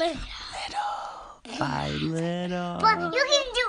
Little. 0.00 0.16
By 1.58 1.90
little. 1.90 2.78
But 2.80 2.98
you 3.14 3.22
can 3.28 3.44
do 3.52 3.66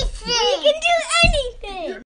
anything. 0.00 0.34
You 0.64 0.72
can 0.72 0.74
do 0.80 0.96
anything. 1.24 2.02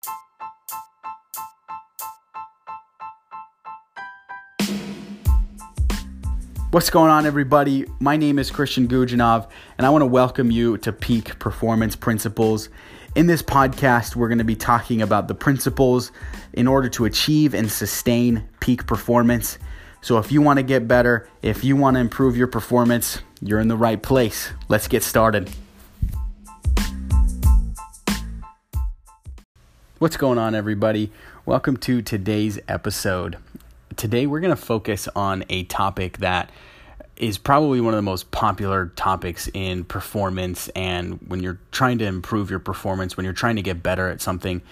What's 6.72 6.90
going 6.90 7.10
on, 7.10 7.24
everybody? 7.24 7.86
My 8.00 8.18
name 8.18 8.38
is 8.38 8.50
Christian 8.50 8.86
Gujanov, 8.86 9.48
and 9.78 9.86
I 9.86 9.90
want 9.90 10.02
to 10.02 10.06
welcome 10.06 10.50
you 10.50 10.76
to 10.76 10.92
Peak 10.92 11.38
Performance 11.38 11.96
Principles. 11.96 12.68
In 13.14 13.28
this 13.28 13.40
podcast, 13.40 14.14
we're 14.14 14.28
going 14.28 14.36
to 14.36 14.44
be 14.44 14.56
talking 14.56 15.00
about 15.00 15.26
the 15.26 15.34
principles 15.34 16.12
in 16.52 16.66
order 16.66 16.90
to 16.90 17.06
achieve 17.06 17.54
and 17.54 17.72
sustain 17.72 18.46
peak 18.60 18.86
performance. 18.86 19.58
So, 20.02 20.18
if 20.18 20.30
you 20.30 20.42
want 20.42 20.58
to 20.58 20.62
get 20.62 20.86
better, 20.86 21.30
if 21.40 21.64
you 21.64 21.76
want 21.76 21.94
to 21.94 22.00
improve 22.00 22.36
your 22.36 22.48
performance, 22.48 23.22
you're 23.46 23.60
in 23.60 23.68
the 23.68 23.76
right 23.76 24.02
place. 24.02 24.50
Let's 24.68 24.88
get 24.88 25.02
started. 25.02 25.50
What's 29.98 30.16
going 30.16 30.38
on, 30.38 30.54
everybody? 30.54 31.12
Welcome 31.44 31.76
to 31.78 32.00
today's 32.00 32.58
episode. 32.68 33.36
Today, 33.96 34.26
we're 34.26 34.40
going 34.40 34.56
to 34.56 34.60
focus 34.60 35.08
on 35.14 35.44
a 35.50 35.64
topic 35.64 36.18
that 36.18 36.50
is 37.16 37.36
probably 37.36 37.82
one 37.82 37.92
of 37.92 37.98
the 37.98 38.02
most 38.02 38.30
popular 38.30 38.86
topics 38.96 39.50
in 39.52 39.84
performance. 39.84 40.68
And 40.70 41.20
when 41.28 41.42
you're 41.42 41.60
trying 41.70 41.98
to 41.98 42.06
improve 42.06 42.48
your 42.48 42.60
performance, 42.60 43.18
when 43.18 43.24
you're 43.24 43.34
trying 43.34 43.56
to 43.56 43.62
get 43.62 43.82
better 43.82 44.08
at 44.08 44.22
something, 44.22 44.62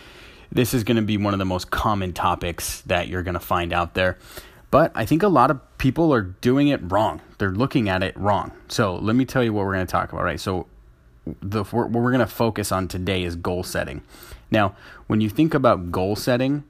this 0.50 0.72
is 0.72 0.82
going 0.82 0.96
to 0.96 1.02
be 1.02 1.18
one 1.18 1.34
of 1.34 1.38
the 1.38 1.44
most 1.44 1.70
common 1.70 2.14
topics 2.14 2.80
that 2.82 3.08
you're 3.08 3.22
going 3.22 3.34
to 3.34 3.40
find 3.40 3.74
out 3.74 3.92
there. 3.92 4.16
But 4.70 4.92
I 4.94 5.04
think 5.04 5.22
a 5.22 5.28
lot 5.28 5.50
of 5.50 5.60
people 5.82 6.14
are 6.14 6.22
doing 6.22 6.68
it 6.68 6.80
wrong. 6.92 7.20
They're 7.38 7.50
looking 7.50 7.88
at 7.88 8.04
it 8.04 8.16
wrong. 8.16 8.52
So 8.68 8.94
let 8.94 9.16
me 9.16 9.24
tell 9.24 9.42
you 9.42 9.52
what 9.52 9.66
we're 9.66 9.74
going 9.74 9.84
to 9.84 9.90
talk 9.90 10.12
about, 10.12 10.22
right? 10.22 10.38
So 10.38 10.68
the 11.26 11.64
what 11.64 11.90
we're 11.90 12.12
going 12.12 12.20
to 12.20 12.26
focus 12.28 12.70
on 12.70 12.86
today 12.86 13.24
is 13.24 13.34
goal 13.34 13.64
setting. 13.64 14.02
Now, 14.48 14.76
when 15.08 15.20
you 15.20 15.28
think 15.28 15.54
about 15.54 15.90
goal 15.90 16.14
setting, 16.14 16.62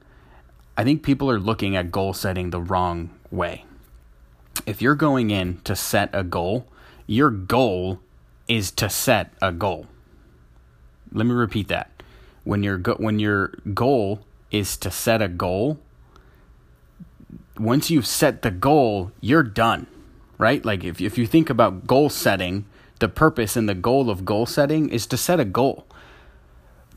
I 0.75 0.83
think 0.83 1.03
people 1.03 1.29
are 1.29 1.39
looking 1.39 1.75
at 1.75 1.91
goal 1.91 2.13
setting 2.13 2.49
the 2.49 2.59
wrong 2.59 3.11
way. 3.29 3.65
If 4.65 4.81
you're 4.81 4.95
going 4.95 5.29
in 5.29 5.61
to 5.65 5.75
set 5.75 6.09
a 6.11 6.23
goal, 6.23 6.65
your 7.05 7.29
goal 7.29 7.99
is 8.47 8.71
to 8.71 8.89
set 8.89 9.31
a 9.43 9.51
goal. 9.51 9.85
Let 11.11 11.27
me 11.27 11.33
repeat 11.33 11.67
that. 11.67 11.91
When 12.45 12.63
your 12.63 12.79
go- 12.79 12.97
when 12.97 13.19
your 13.19 13.49
goal 13.75 14.21
is 14.49 14.75
to 14.77 14.89
set 14.89 15.21
a 15.21 15.27
goal, 15.27 15.77
once 17.57 17.89
you've 17.89 18.07
set 18.07 18.41
the 18.41 18.51
goal, 18.51 19.11
you're 19.21 19.43
done, 19.43 19.87
right? 20.37 20.63
Like 20.63 20.83
if 20.83 20.99
if 21.01 21.17
you 21.17 21.27
think 21.27 21.49
about 21.49 21.87
goal 21.87 22.09
setting, 22.09 22.65
the 22.99 23.09
purpose 23.09 23.55
and 23.55 23.67
the 23.67 23.75
goal 23.75 24.09
of 24.09 24.25
goal 24.25 24.45
setting 24.45 24.89
is 24.89 25.05
to 25.07 25.17
set 25.17 25.39
a 25.39 25.45
goal. 25.45 25.85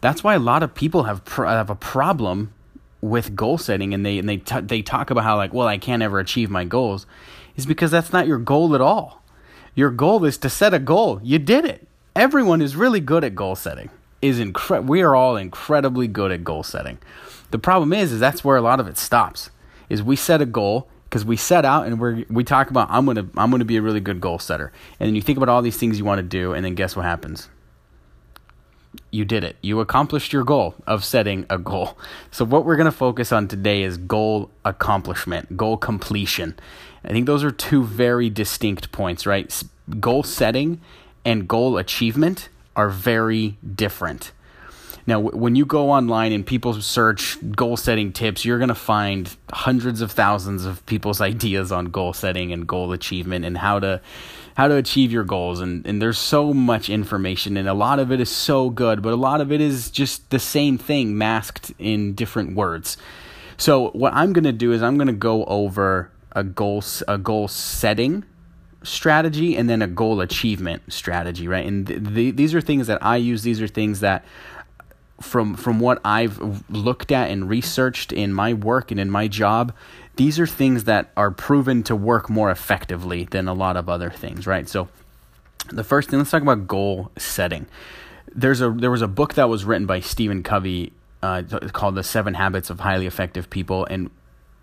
That's 0.01 0.23
why 0.23 0.35
a 0.35 0.39
lot 0.39 0.63
of 0.63 0.75
people 0.75 1.05
have 1.05 1.27
have 1.29 1.71
a 1.71 1.75
problem 1.75 2.53
with 3.01 3.37
goal 3.37 3.59
setting, 3.59 3.93
and 3.95 4.05
they 4.05 4.19
and 4.19 4.29
they 4.29 4.39
t- 4.39 4.61
they 4.61 4.83
talk 4.83 5.11
about 5.11 5.25
how 5.25 5.37
like, 5.37 5.53
well, 5.53 5.69
I 5.69 5.79
can't 5.79 6.03
ever 6.03 6.19
achieve 6.19 6.51
my 6.51 6.65
goals, 6.65 7.07
is 7.57 7.67
because 7.67 7.91
that's 7.91 8.13
not 8.13 8.27
your 8.27 8.39
goal 8.39 8.75
at 8.75 8.81
all. 8.81 9.23
Your 9.75 9.91
goal 9.91 10.25
is 10.25 10.39
to 10.39 10.51
set 10.51 10.73
a 10.73 10.79
goal. 10.79 11.21
You 11.23 11.39
did 11.39 11.65
it. 11.65 11.87
Everyone 12.15 12.63
is 12.63 12.77
really 12.77 13.01
good 13.01 13.25
at 13.25 13.35
goal 13.35 13.57
setting. 13.57 13.91
Is 14.23 14.39
incre- 14.39 14.87
we 14.87 15.03
are 15.03 15.15
all 15.15 15.37
incredibly 15.37 16.09
good 16.09 16.33
at 16.33 16.45
goal 16.45 16.63
setting. 16.63 16.99
The 17.51 17.59
problem 17.59 17.93
is, 17.93 18.13
is 18.13 18.21
that's 18.21 18.43
where 18.43 18.57
a 18.57 18.63
lot 18.63 18.81
of 18.81 18.89
it 18.89 18.97
stops 18.97 19.51
is 19.89 20.03
we 20.03 20.17
set 20.17 20.41
a 20.41 20.47
goal 20.47 20.89
because 21.05 21.25
we 21.25 21.37
set 21.37 21.65
out 21.65 21.87
and 21.87 22.01
we 22.01 22.27
we 22.29 22.45
talk 22.45 22.71
about 22.71 22.89
I'm 22.91 23.07
gonna 23.07 23.29
I'm 23.37 23.51
gonna 23.51 23.65
be 23.65 23.77
a 23.77 23.83
really 23.83 24.01
good 24.01 24.21
goal 24.21 24.39
setter, 24.39 24.73
and 24.99 25.07
then 25.07 25.15
you 25.15 25.23
think 25.23 25.37
about 25.37 25.49
all 25.49 25.63
these 25.63 25.77
things 25.77 25.99
you 25.99 26.05
want 26.05 26.19
to 26.19 26.23
do, 26.23 26.53
and 26.53 26.65
then 26.65 26.75
guess 26.75 26.97
what 26.97 27.05
happens? 27.05 27.49
You 29.11 29.25
did 29.25 29.45
it. 29.45 29.57
You 29.63 29.81
accomplished 29.81 30.33
your 30.33 30.43
goal 30.43 30.75
of 30.87 31.05
setting 31.05 31.47
a 31.49 31.59
goal. 31.59 31.97
So 32.31 32.45
what 32.45 32.65
we're 32.65 32.77
gonna 32.77 32.93
focus 32.93 33.33
on 33.33 33.49
today 33.49 33.83
is 33.83 33.97
goal 33.97 34.51
accomplishment, 34.65 35.57
goal 35.57 35.77
completion. 35.77 36.59
I 37.05 37.09
think 37.09 37.27
those 37.27 37.45
are 37.45 37.53
two 37.53 37.85
very 37.85 38.29
distinct 38.29 38.91
points, 38.91 39.27
right? 39.27 39.63
Goal 40.01 40.23
setting 40.23 40.81
and 41.25 41.47
goal 41.47 41.79
achievement 41.79 42.49
are 42.75 42.91
very 42.91 43.57
different. 43.75 44.33
Now, 45.07 45.21
when 45.21 45.55
you 45.55 45.65
go 45.65 45.91
online 45.91 46.33
and 46.33 46.45
people 46.45 46.73
search 46.81 47.39
goal 47.55 47.77
setting 47.77 48.13
tips, 48.13 48.45
you're 48.45 48.59
going 48.59 48.69
to 48.69 48.75
find 48.75 49.35
hundreds 49.53 50.01
of 50.01 50.11
thousands 50.11 50.65
of 50.65 50.85
people's 50.87 51.21
ideas 51.33 51.71
on 51.71 51.87
goal 51.87 52.13
setting 52.13 52.53
and 52.53 52.67
goal 52.67 52.93
achievement 52.93 53.45
and 53.45 53.59
how 53.59 53.79
to 53.81 54.01
how 54.57 54.69
to 54.69 54.75
achieve 54.75 55.13
your 55.13 55.23
goals 55.23 55.61
and, 55.61 55.87
and 55.87 56.01
there's 56.01 56.17
so 56.17 56.55
much 56.55 56.89
information 56.89 57.59
and 57.59 57.69
a 57.69 57.75
lot 57.75 57.99
of 57.99 58.11
it 58.11 58.21
is 58.21 58.31
so 58.31 58.71
good, 58.71 59.03
but 59.03 59.13
a 59.13 59.17
lot 59.17 59.43
of 59.43 59.53
it 59.53 59.61
is 59.61 59.91
just 59.91 60.31
the 60.31 60.39
same 60.39 60.79
thing 60.79 61.19
masked 61.19 61.75
in 61.79 62.15
different 62.15 62.57
words. 62.57 62.97
So 63.59 63.91
what 63.91 64.15
I'm 64.15 64.33
going 64.33 64.45
to 64.45 64.53
do 64.53 64.73
is 64.73 64.83
I'm 64.83 64.97
going 64.97 65.09
to 65.09 65.13
go 65.13 65.45
over 65.45 66.11
a 66.33 66.43
goal 66.43 66.83
a 67.07 67.19
goal 67.19 67.49
setting 67.49 68.25
strategy 68.83 69.57
and 69.57 69.69
then 69.69 69.83
a 69.83 69.87
goal 69.87 70.21
achievement 70.21 70.91
strategy, 70.93 71.49
right? 71.49 71.67
And 71.67 71.87
th- 71.87 72.15
th- 72.15 72.37
these 72.37 72.55
are 72.55 72.61
things 72.61 72.87
that 72.87 73.03
I 73.03 73.17
use. 73.17 73.43
These 73.43 73.61
are 73.61 73.69
things 73.69 74.01
that 74.01 74.25
from 75.21 75.55
from 75.55 75.81
what 75.81 76.01
I've 76.05 76.63
looked 76.71 77.11
at 77.11 77.31
and 77.31 77.49
researched 77.49 78.13
in 78.13 78.33
my 78.33 78.53
work 78.53 78.91
and 78.91 79.01
in 79.01 79.11
my 79.11 79.29
job, 79.29 79.73
these 80.17 80.39
are 80.39 80.47
things 80.47 80.85
that 80.85 81.11
are 81.17 81.31
proven 81.31 81.83
to 81.85 81.97
work 81.97 82.29
more 82.29 82.51
effectively 82.51 83.25
than 83.25 83.49
a 83.49 83.55
lot 83.55 83.77
of 83.77 83.89
other 83.89 84.11
things, 84.11 84.47
right? 84.47 84.69
So 84.69 84.89
the 85.71 85.85
first 85.85 86.11
thing, 86.11 86.19
let's 86.19 86.31
talk 86.31 86.43
about 86.43 86.67
goal 86.67 87.11
setting. 87.17 87.67
There's 88.35 88.61
a 88.61 88.71
there 88.71 88.91
was 88.91 89.03
a 89.03 89.09
book 89.09 89.35
that 89.35 89.49
was 89.49 89.65
written 89.65 89.87
by 89.87 90.01
Stephen 90.01 90.43
Covey 90.43 90.93
uh, 91.23 91.43
called 91.73 91.95
The 91.95 92.03
Seven 92.03 92.35
Habits 92.35 92.71
of 92.71 92.81
Highly 92.81 93.07
Effective 93.07 93.49
People, 93.49 93.87
and 93.87 94.11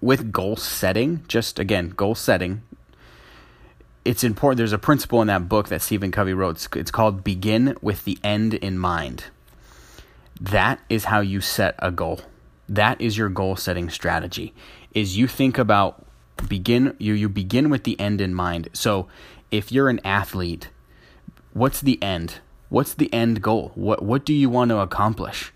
with 0.02 0.32
goal 0.32 0.56
setting, 0.56 1.24
just 1.28 1.60
again 1.60 1.90
goal 1.90 2.14
setting, 2.14 2.62
it's 4.06 4.24
important. 4.24 4.58
There's 4.58 4.74
a 4.74 4.78
principle 4.78 5.22
in 5.22 5.28
that 5.28 5.50
book 5.50 5.70
that 5.70 5.82
Stephen 5.82 6.12
Covey 6.12 6.34
wrote. 6.34 6.58
It's, 6.58 6.68
it's 6.76 6.92
called 6.92 7.24
"Begin 7.24 7.76
with 7.82 8.06
the 8.06 8.20
end 8.24 8.54
in 8.54 8.78
mind." 8.78 9.26
That 10.44 10.82
is 10.90 11.06
how 11.06 11.22
you 11.22 11.40
set 11.40 11.76
a 11.80 11.90
goal. 11.90 12.20
That 12.68 13.00
is 13.00 13.18
your 13.18 13.30
goal 13.30 13.56
setting 13.56 13.90
strategy. 13.90 14.54
Is 14.94 15.18
you 15.18 15.26
think 15.26 15.58
about 15.58 16.06
begin 16.50 16.96
you 17.00 17.14
you 17.14 17.30
begin 17.30 17.70
with 17.70 17.86
the 17.86 17.98
end 17.98 18.20
in 18.20 18.34
mind. 18.34 18.68
So 18.74 19.08
if 19.52 19.72
you're 19.72 19.90
an 19.90 20.02
athlete, 20.04 20.70
what's 21.54 21.80
the 21.80 22.02
end? 22.04 22.40
What's 22.68 22.94
the 22.94 23.12
end 23.14 23.42
goal? 23.42 23.72
What 23.76 24.04
what 24.04 24.26
do 24.26 24.34
you 24.34 24.50
want 24.50 24.70
to 24.70 24.80
accomplish? 24.80 25.54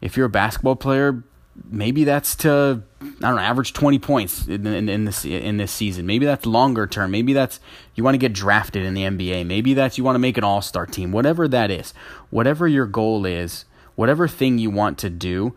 If 0.00 0.16
you're 0.16 0.26
a 0.26 0.30
basketball 0.30 0.76
player, 0.76 1.22
maybe 1.70 2.02
that's 2.02 2.34
to 2.36 2.82
I 3.00 3.04
don't 3.04 3.20
know, 3.20 3.38
average 3.38 3.72
20 3.74 4.00
points 4.00 4.48
in, 4.48 4.66
in, 4.66 4.88
in, 4.88 5.04
this 5.04 5.24
in 5.24 5.58
this 5.58 5.70
season. 5.70 6.04
Maybe 6.04 6.26
that's 6.26 6.44
longer 6.44 6.88
term. 6.88 7.12
Maybe 7.12 7.32
that's 7.32 7.60
you 7.94 8.02
want 8.02 8.14
to 8.14 8.18
get 8.18 8.32
drafted 8.32 8.84
in 8.84 8.94
the 8.94 9.02
NBA. 9.02 9.46
Maybe 9.46 9.72
that's 9.72 9.96
you 9.96 10.02
want 10.02 10.16
to 10.16 10.20
make 10.20 10.36
an 10.36 10.42
all-star 10.42 10.86
team. 10.86 11.12
Whatever 11.12 11.46
that 11.46 11.70
is. 11.70 11.94
Whatever 12.30 12.66
your 12.66 12.86
goal 12.86 13.24
is, 13.24 13.64
whatever 13.96 14.28
thing 14.28 14.58
you 14.58 14.70
want 14.70 14.98
to 14.98 15.10
do, 15.10 15.54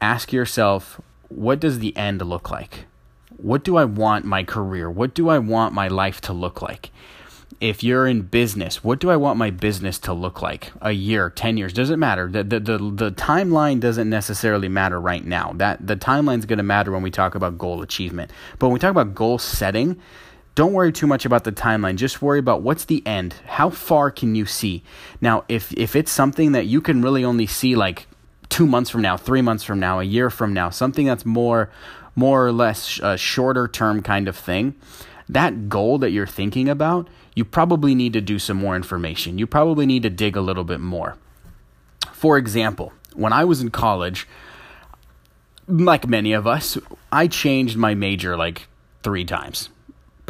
ask 0.00 0.32
yourself, 0.32 1.00
what 1.28 1.60
does 1.60 1.78
the 1.78 1.96
end 1.96 2.22
look 2.22 2.50
like? 2.50 2.86
What 3.36 3.62
do 3.64 3.76
I 3.76 3.84
want 3.84 4.24
my 4.24 4.42
career? 4.44 4.90
What 4.90 5.14
do 5.14 5.28
I 5.28 5.38
want 5.38 5.74
my 5.74 5.88
life 5.88 6.20
to 6.22 6.32
look 6.32 6.62
like? 6.62 6.90
If 7.60 7.84
you're 7.84 8.06
in 8.06 8.22
business, 8.22 8.82
what 8.82 9.00
do 9.00 9.10
I 9.10 9.16
want 9.16 9.38
my 9.38 9.50
business 9.50 9.98
to 10.00 10.14
look 10.14 10.40
like? 10.40 10.72
A 10.80 10.92
year, 10.92 11.28
10 11.28 11.58
years, 11.58 11.74
doesn't 11.74 12.00
matter. 12.00 12.28
The 12.30 12.42
the 12.42 12.60
the, 12.60 12.78
the 12.78 13.10
timeline 13.10 13.80
doesn't 13.80 14.08
necessarily 14.08 14.68
matter 14.68 14.98
right 14.98 15.24
now. 15.24 15.52
That 15.56 15.86
the 15.86 15.96
timeline's 15.96 16.46
going 16.46 16.56
to 16.58 16.62
matter 16.62 16.90
when 16.90 17.02
we 17.02 17.10
talk 17.10 17.34
about 17.34 17.58
goal 17.58 17.82
achievement. 17.82 18.30
But 18.58 18.68
when 18.68 18.74
we 18.74 18.80
talk 18.80 18.92
about 18.92 19.14
goal 19.14 19.38
setting, 19.38 20.00
don't 20.54 20.72
worry 20.72 20.92
too 20.92 21.06
much 21.06 21.24
about 21.24 21.44
the 21.44 21.52
timeline. 21.52 21.96
Just 21.96 22.20
worry 22.20 22.38
about 22.38 22.62
what's 22.62 22.84
the 22.84 23.06
end. 23.06 23.34
How 23.46 23.70
far 23.70 24.10
can 24.10 24.34
you 24.34 24.46
see? 24.46 24.82
Now, 25.20 25.44
if 25.48 25.72
if 25.74 25.94
it's 25.94 26.10
something 26.10 26.52
that 26.52 26.66
you 26.66 26.80
can 26.80 27.02
really 27.02 27.24
only 27.24 27.46
see 27.46 27.76
like 27.76 28.06
2 28.48 28.66
months 28.66 28.90
from 28.90 29.02
now, 29.02 29.16
3 29.16 29.42
months 29.42 29.64
from 29.64 29.78
now, 29.78 30.00
a 30.00 30.04
year 30.04 30.28
from 30.28 30.52
now, 30.52 30.70
something 30.70 31.06
that's 31.06 31.24
more 31.24 31.70
more 32.16 32.44
or 32.44 32.52
less 32.52 32.98
a 33.02 33.16
shorter 33.16 33.68
term 33.68 34.02
kind 34.02 34.28
of 34.28 34.36
thing, 34.36 34.74
that 35.28 35.68
goal 35.68 35.98
that 35.98 36.10
you're 36.10 36.26
thinking 36.26 36.68
about, 36.68 37.08
you 37.36 37.44
probably 37.44 37.94
need 37.94 38.12
to 38.12 38.20
do 38.20 38.38
some 38.38 38.56
more 38.56 38.74
information. 38.74 39.38
You 39.38 39.46
probably 39.46 39.86
need 39.86 40.02
to 40.02 40.10
dig 40.10 40.36
a 40.36 40.40
little 40.40 40.64
bit 40.64 40.80
more. 40.80 41.16
For 42.12 42.36
example, 42.36 42.92
when 43.14 43.32
I 43.32 43.44
was 43.44 43.60
in 43.60 43.70
college, 43.70 44.26
like 45.68 46.08
many 46.08 46.32
of 46.32 46.46
us, 46.46 46.76
I 47.12 47.28
changed 47.28 47.76
my 47.76 47.94
major 47.94 48.36
like 48.36 48.66
3 49.04 49.24
times 49.24 49.68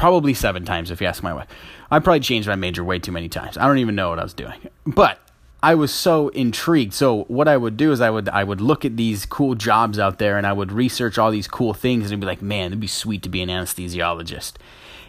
probably 0.01 0.33
seven 0.33 0.65
times 0.65 0.91
if 0.91 1.03
you 1.03 1.07
ask 1.07 1.23
my 1.23 1.35
wife. 1.35 1.47
I 1.91 1.99
probably 1.99 2.21
changed 2.21 2.49
my 2.49 2.55
major 2.55 2.83
way 2.83 2.99
too 2.99 3.13
many 3.13 3.29
times. 3.29 3.59
I 3.59 3.67
don't 3.67 3.77
even 3.77 3.95
know 3.95 4.09
what 4.09 4.19
I 4.19 4.23
was 4.23 4.33
doing. 4.33 4.59
But 4.87 5.19
I 5.63 5.75
was 5.75 5.93
so 5.93 6.29
intrigued. 6.29 6.95
So 6.95 7.25
what 7.25 7.47
I 7.47 7.59
would 7.59 7.77
do 7.77 7.93
is 7.93 8.01
I 8.01 8.09
would 8.09 8.31
I 8.31 8.43
would 8.43 8.63
look 8.63 8.87
at 8.87 8.97
these 8.97 9.27
cool 9.27 9.55
jobs 9.55 9.99
out 9.99 10.19
there 10.19 10.39
and 10.39 10.47
I 10.47 10.55
would 10.55 10.73
research 10.73 11.19
all 11.19 11.31
these 11.31 11.47
cool 11.47 11.75
things 11.75 12.11
and 12.11 12.19
be 12.19 12.27
like, 12.27 12.41
man, 12.41 12.69
it'd 12.69 12.81
be 12.81 12.87
sweet 12.87 13.23
to 13.25 13.29
be 13.29 13.43
an 13.43 13.51
anesthesiologist. 13.51 14.55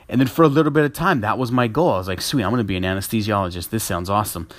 And 0.10 0.20
then 0.20 0.28
for 0.28 0.44
a 0.44 0.50
little 0.50 0.74
bit 0.74 0.84
of 0.84 0.92
time, 0.92 1.22
that 1.22 1.38
was 1.38 1.54
my 1.54 1.68
goal. 1.70 1.92
I 1.92 1.98
was 2.00 2.10
like, 2.10 2.20
sweet, 2.20 2.44
I'm 2.44 2.54
to 2.58 2.64
be 2.66 2.76
an 2.76 2.84
anesthesiologist. 2.84 3.70
This 3.70 3.86
sounds 3.86 4.10
awesome. 4.10 4.50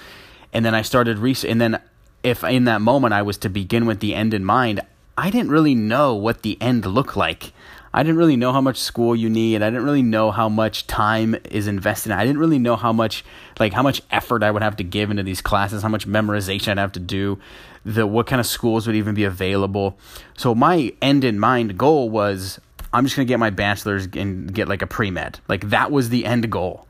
And 0.51 0.65
then 0.65 0.75
I 0.75 0.81
started 0.81 1.19
research. 1.19 1.51
And 1.51 1.61
then 1.61 1.79
if 2.23 2.43
in 2.43 2.65
that 2.65 2.81
moment 2.81 3.13
I 3.13 3.21
was 3.21 3.37
to 3.39 3.51
begin 3.51 3.85
with 3.85 4.01
the 4.01 4.15
end 4.15 4.33
in 4.33 4.47
mind, 4.47 4.81
I 5.19 5.29
didn't 5.29 5.51
really 5.51 5.75
know 5.75 6.15
what 6.15 6.41
the 6.41 6.57
end 6.59 6.87
looked 6.87 7.19
like. 7.19 7.53
I 7.95 8.03
didn't 8.03 8.17
really 8.17 8.37
know 8.37 8.53
how 8.53 8.61
much 8.61 8.79
school 8.79 9.15
you 9.15 9.29
need. 9.29 9.63
I 9.63 9.69
didn't 9.69 9.85
really 9.85 10.03
know 10.03 10.31
how 10.31 10.49
much 10.49 10.87
time 10.87 11.37
is 11.51 11.67
invested. 11.67 12.13
I 12.13 12.25
didn't 12.25 12.39
really 12.39 12.59
know 12.59 12.77
how 12.77 12.93
much 12.93 13.25
like 13.61 13.73
how 13.73 13.83
much 13.83 14.01
effort 14.11 14.43
I 14.43 14.51
would 14.51 14.63
have 14.63 14.77
to 14.77 14.85
give 14.85 15.11
into 15.11 15.23
these 15.23 15.43
classes, 15.43 15.83
how 15.83 15.89
much 15.89 16.07
memorization 16.07 16.69
I'd 16.69 16.79
have 16.79 16.93
to 16.93 17.01
do, 17.01 17.39
the 17.85 18.07
what 18.07 18.27
kind 18.27 18.41
of 18.41 18.47
schools 18.47 18.87
would 18.87 18.97
even 18.97 19.15
be 19.15 19.25
available. 19.25 19.99
So 20.37 20.55
my 20.55 20.93
end 21.03 21.25
in 21.25 21.39
mind 21.39 21.77
goal 21.77 22.09
was 22.09 22.59
I'm 22.95 23.05
just 23.05 23.17
going 23.17 23.27
to 23.27 23.31
get 23.31 23.39
my 23.39 23.51
bachelor's 23.51 24.07
and 24.15 24.53
get 24.53 24.69
like 24.69 24.83
a 24.83 24.87
pre-med. 24.87 25.41
Like 25.49 25.69
that 25.71 25.91
was 25.91 26.09
the 26.09 26.25
end 26.25 26.51
goal. 26.51 26.87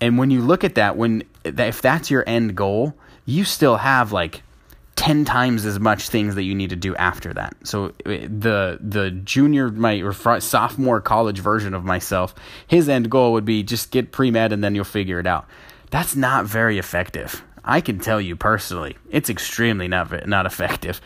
And 0.00 0.18
when 0.18 0.30
you 0.30 0.42
look 0.42 0.64
at 0.64 0.76
that 0.76 0.96
when 0.96 1.24
if 1.44 1.82
that's 1.82 2.10
your 2.10 2.24
end 2.26 2.56
goal, 2.56 2.94
you 3.26 3.44
still 3.44 3.76
have 3.78 4.12
like 4.12 4.42
10 4.96 5.24
times 5.24 5.64
as 5.64 5.80
much 5.80 6.08
things 6.08 6.34
that 6.34 6.44
you 6.44 6.54
need 6.54 6.70
to 6.70 6.76
do 6.76 6.94
after 6.96 7.32
that. 7.34 7.54
So 7.64 7.92
eh, 8.06 8.26
the 8.30 8.78
the 8.80 9.10
junior 9.10 9.68
my 9.70 10.00
or 10.00 10.12
sophomore 10.40 11.00
college 11.00 11.40
version 11.40 11.74
of 11.74 11.84
myself, 11.84 12.34
his 12.66 12.88
end 12.88 13.10
goal 13.10 13.32
would 13.32 13.44
be 13.44 13.62
just 13.62 13.90
get 13.90 14.12
pre-med 14.12 14.52
and 14.52 14.62
then 14.62 14.74
you'll 14.74 14.84
figure 14.84 15.18
it 15.18 15.26
out. 15.26 15.46
That's 15.90 16.16
not 16.16 16.46
very 16.46 16.78
effective. 16.78 17.42
I 17.64 17.80
can 17.80 17.98
tell 17.98 18.20
you 18.20 18.36
personally, 18.36 18.96
it's 19.10 19.30
extremely 19.30 19.88
not 19.88 20.28
not 20.28 20.46
effective. 20.46 21.00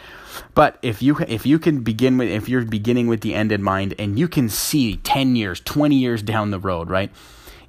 But 0.55 0.79
if 0.83 1.03
you 1.03 1.17
if 1.27 1.47
you 1.47 1.59
can 1.59 1.81
begin 1.81 2.19
with 2.19 2.29
if 2.29 2.49
you're 2.49 2.65
beginning 2.65 3.07
with 3.07 3.21
the 3.21 3.35
end 3.35 3.53
in 3.53 3.63
mind 3.63 3.95
and 3.99 4.19
you 4.19 4.29
can 4.29 4.49
see 4.49 4.97
10 4.97 5.37
years, 5.37 5.61
20 5.61 5.97
years 5.97 6.23
down 6.23 6.51
the 6.51 6.59
road, 6.59 6.91
right? 6.91 7.11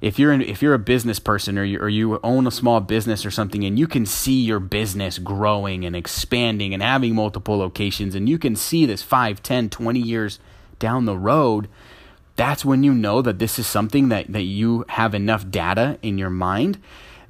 If 0.00 0.18
you're 0.18 0.32
in, 0.32 0.40
if 0.42 0.62
you're 0.62 0.74
a 0.74 0.78
business 0.78 1.18
person 1.18 1.58
or 1.58 1.64
you, 1.64 1.78
or 1.78 1.88
you 1.88 2.18
own 2.22 2.46
a 2.46 2.50
small 2.50 2.80
business 2.80 3.26
or 3.26 3.30
something 3.30 3.64
and 3.64 3.78
you 3.78 3.86
can 3.86 4.06
see 4.06 4.40
your 4.40 4.60
business 4.60 5.18
growing 5.18 5.84
and 5.84 5.94
expanding 5.94 6.72
and 6.72 6.82
having 6.82 7.14
multiple 7.14 7.58
locations 7.58 8.14
and 8.14 8.28
you 8.28 8.38
can 8.38 8.56
see 8.56 8.86
this 8.86 9.02
5 9.02 9.42
10 9.42 9.68
20 9.68 10.00
years 10.00 10.38
down 10.78 11.04
the 11.04 11.18
road 11.18 11.68
that's 12.40 12.64
when 12.64 12.82
you 12.82 12.94
know 12.94 13.20
that 13.20 13.38
this 13.38 13.58
is 13.58 13.66
something 13.66 14.08
that, 14.08 14.32
that 14.32 14.44
you 14.44 14.86
have 14.88 15.14
enough 15.14 15.50
data 15.50 15.98
in 16.00 16.16
your 16.16 16.30
mind 16.30 16.78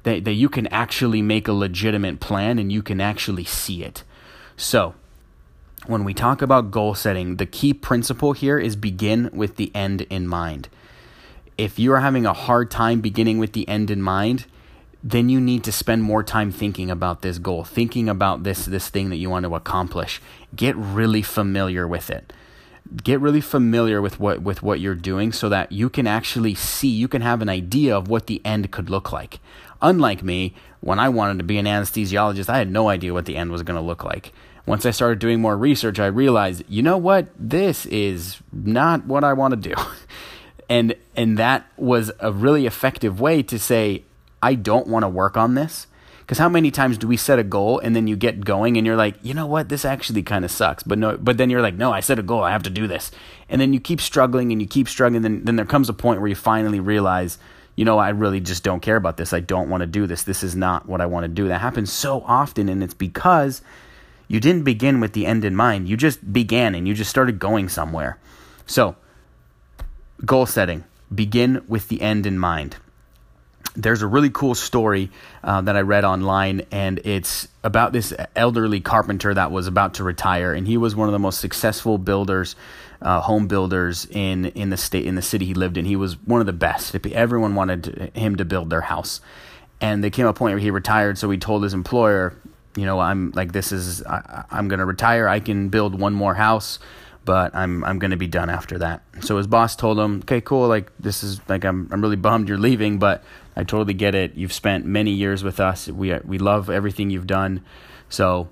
that, 0.03 0.23
that 0.23 0.33
you 0.33 0.47
can 0.47 0.67
actually 0.67 1.21
make 1.21 1.49
a 1.49 1.53
legitimate 1.53 2.21
plan 2.21 2.57
and 2.57 2.71
you 2.71 2.81
can 2.81 3.01
actually 3.01 3.43
see 3.43 3.83
it. 3.83 4.03
So 4.55 4.95
when 5.85 6.05
we 6.05 6.13
talk 6.13 6.41
about 6.41 6.71
goal 6.71 6.95
setting 6.95 7.35
the 7.35 7.45
key 7.45 7.73
principle 7.73 8.31
here 8.31 8.57
is 8.57 8.77
begin 8.77 9.29
with 9.33 9.57
the 9.57 9.69
end 9.75 10.01
in 10.03 10.27
mind 10.27 10.69
if 11.61 11.77
you 11.77 11.93
are 11.93 11.99
having 11.99 12.25
a 12.25 12.33
hard 12.33 12.71
time 12.71 13.01
beginning 13.01 13.37
with 13.37 13.53
the 13.53 13.67
end 13.69 13.91
in 13.91 14.01
mind, 14.01 14.45
then 15.03 15.29
you 15.29 15.39
need 15.39 15.63
to 15.63 15.71
spend 15.71 16.01
more 16.01 16.23
time 16.23 16.51
thinking 16.51 16.89
about 16.89 17.21
this 17.21 17.37
goal, 17.37 17.63
thinking 17.63 18.09
about 18.09 18.41
this 18.41 18.65
this 18.65 18.89
thing 18.89 19.11
that 19.11 19.17
you 19.17 19.29
want 19.29 19.45
to 19.45 19.53
accomplish. 19.53 20.19
Get 20.55 20.75
really 20.75 21.21
familiar 21.21 21.87
with 21.87 22.09
it. 22.09 22.33
Get 23.03 23.21
really 23.21 23.41
familiar 23.41 24.01
with 24.01 24.19
what 24.19 24.41
with 24.41 24.63
what 24.63 24.79
you're 24.79 24.95
doing 24.95 25.31
so 25.31 25.49
that 25.49 25.71
you 25.71 25.87
can 25.87 26.07
actually 26.07 26.55
see, 26.55 26.87
you 26.87 27.07
can 27.07 27.21
have 27.21 27.43
an 27.43 27.49
idea 27.49 27.95
of 27.95 28.07
what 28.07 28.25
the 28.25 28.41
end 28.43 28.71
could 28.71 28.89
look 28.89 29.11
like. 29.11 29.39
Unlike 29.83 30.23
me, 30.23 30.55
when 30.79 30.97
I 30.97 31.09
wanted 31.09 31.37
to 31.37 31.43
be 31.43 31.59
an 31.59 31.67
anesthesiologist, 31.67 32.49
I 32.49 32.57
had 32.57 32.71
no 32.71 32.89
idea 32.89 33.13
what 33.13 33.25
the 33.25 33.37
end 33.37 33.51
was 33.51 33.61
going 33.61 33.77
to 33.77 33.85
look 33.85 34.03
like. 34.03 34.33
Once 34.65 34.83
I 34.83 34.91
started 34.91 35.19
doing 35.19 35.39
more 35.39 35.57
research, 35.57 35.99
I 35.99 36.07
realized, 36.07 36.63
you 36.67 36.81
know 36.81 36.97
what? 36.97 37.27
This 37.37 37.85
is 37.87 38.41
not 38.51 39.05
what 39.05 39.23
I 39.23 39.33
want 39.33 39.53
to 39.53 39.69
do. 39.69 39.75
and 40.71 40.95
and 41.17 41.37
that 41.37 41.69
was 41.75 42.13
a 42.21 42.31
really 42.31 42.65
effective 42.65 43.19
way 43.19 43.43
to 43.43 43.59
say 43.59 44.03
I 44.41 44.55
don't 44.55 44.87
want 44.87 45.03
to 45.03 45.09
work 45.09 45.35
on 45.35 45.53
this. 45.53 45.85
Because 46.21 46.37
how 46.37 46.47
many 46.47 46.71
times 46.71 46.97
do 46.97 47.09
we 47.09 47.17
set 47.17 47.39
a 47.39 47.43
goal 47.43 47.79
and 47.79 47.93
then 47.93 48.07
you 48.07 48.15
get 48.15 48.45
going 48.45 48.77
and 48.77 48.87
you're 48.87 48.95
like 48.95 49.15
you 49.21 49.33
know 49.33 49.45
what? 49.45 49.67
This 49.67 49.83
actually 49.83 50.23
kind 50.23 50.45
of 50.45 50.51
sucks. 50.51 50.81
But 50.81 50.97
no 50.97 51.17
but 51.17 51.37
then 51.37 51.49
you're 51.49 51.61
like 51.61 51.73
no 51.73 51.91
I 51.91 51.99
set 51.99 52.19
a 52.19 52.23
goal. 52.23 52.41
I 52.41 52.51
have 52.51 52.63
to 52.63 52.69
do 52.69 52.87
this. 52.87 53.11
And 53.49 53.59
then 53.59 53.73
you 53.73 53.81
keep 53.81 53.99
struggling 53.99 54.53
and 54.53 54.61
you 54.61 54.67
keep 54.67 54.87
struggling. 54.87 55.23
Then 55.23 55.43
then 55.43 55.57
there 55.57 55.65
comes 55.65 55.89
a 55.89 55.93
point 55.93 56.21
where 56.21 56.29
you 56.29 56.35
finally 56.35 56.79
realize 56.79 57.37
you 57.75 57.83
know 57.83 57.97
I 57.97 58.09
really 58.09 58.39
just 58.39 58.63
don't 58.63 58.79
care 58.79 58.95
about 58.95 59.17
this. 59.17 59.33
I 59.33 59.41
don't 59.41 59.69
want 59.69 59.81
to 59.81 59.87
do 59.87 60.07
this. 60.07 60.23
This 60.23 60.41
is 60.41 60.55
not 60.55 60.87
what 60.87 61.01
I 61.01 61.05
want 61.05 61.25
to 61.25 61.27
do. 61.27 61.49
That 61.49 61.59
happens 61.59 61.91
so 61.91 62.21
often 62.25 62.69
and 62.69 62.81
it's 62.81 62.93
because 62.93 63.61
you 64.29 64.39
didn't 64.39 64.63
begin 64.63 65.01
with 65.01 65.11
the 65.11 65.25
end 65.25 65.43
in 65.43 65.53
mind. 65.53 65.89
You 65.89 65.97
just 65.97 66.31
began 66.31 66.75
and 66.75 66.87
you 66.87 66.93
just 66.93 67.09
started 67.09 67.39
going 67.39 67.67
somewhere. 67.67 68.19
So 68.65 68.95
Goal 70.23 70.45
setting. 70.45 70.83
Begin 71.13 71.63
with 71.67 71.87
the 71.87 72.01
end 72.01 72.25
in 72.25 72.37
mind. 72.37 72.77
There's 73.75 74.01
a 74.01 74.07
really 74.07 74.29
cool 74.29 74.53
story 74.53 75.09
uh, 75.43 75.61
that 75.61 75.75
I 75.75 75.81
read 75.81 76.03
online, 76.03 76.65
and 76.71 76.99
it's 77.05 77.47
about 77.63 77.93
this 77.93 78.13
elderly 78.35 78.81
carpenter 78.81 79.33
that 79.33 79.49
was 79.51 79.65
about 79.67 79.95
to 79.95 80.03
retire, 80.03 80.53
and 80.53 80.67
he 80.67 80.77
was 80.77 80.95
one 80.95 81.07
of 81.07 81.13
the 81.13 81.19
most 81.19 81.39
successful 81.39 81.97
builders, 81.97 82.55
uh, 83.01 83.21
home 83.21 83.47
builders 83.47 84.05
in 84.11 84.45
in 84.47 84.69
the 84.69 84.77
state 84.77 85.05
in 85.05 85.15
the 85.15 85.21
city 85.21 85.45
he 85.45 85.53
lived 85.53 85.77
in. 85.77 85.85
He 85.85 85.95
was 85.95 86.17
one 86.25 86.41
of 86.41 86.45
the 86.45 86.53
best. 86.53 86.95
Everyone 87.13 87.55
wanted 87.55 88.11
him 88.13 88.35
to 88.35 88.45
build 88.45 88.69
their 88.69 88.81
house, 88.81 89.21
and 89.79 90.03
there 90.03 90.11
came 90.11 90.27
a 90.27 90.33
point 90.33 90.53
where 90.53 90.59
he 90.59 90.69
retired. 90.69 91.17
So 91.17 91.29
he 91.29 91.37
told 91.37 91.63
his 91.63 91.73
employer, 91.73 92.35
"You 92.75 92.85
know, 92.85 92.99
I'm 92.99 93.31
like 93.31 93.53
this 93.53 93.71
is 93.71 94.03
I, 94.03 94.43
I'm 94.51 94.67
going 94.67 94.79
to 94.79 94.85
retire. 94.85 95.27
I 95.29 95.39
can 95.39 95.69
build 95.69 95.99
one 95.99 96.13
more 96.13 96.35
house." 96.35 96.77
But 97.23 97.53
I'm 97.55 97.83
I'm 97.83 97.99
gonna 97.99 98.17
be 98.17 98.27
done 98.27 98.49
after 98.49 98.77
that. 98.79 99.03
So 99.21 99.37
his 99.37 99.47
boss 99.47 99.75
told 99.75 99.99
him, 99.99 100.19
"Okay, 100.23 100.41
cool. 100.41 100.67
Like 100.67 100.91
this 100.99 101.23
is 101.23 101.39
like 101.47 101.63
I'm 101.63 101.87
I'm 101.91 102.01
really 102.01 102.15
bummed 102.15 102.49
you're 102.49 102.57
leaving, 102.57 102.99
but 102.99 103.23
I 103.55 103.63
totally 103.63 103.93
get 103.93 104.15
it. 104.15 104.35
You've 104.35 104.53
spent 104.53 104.85
many 104.85 105.11
years 105.11 105.43
with 105.43 105.59
us. 105.59 105.87
We 105.87 106.17
we 106.23 106.37
love 106.39 106.69
everything 106.69 107.09
you've 107.09 107.27
done. 107.27 107.63
So 108.09 108.49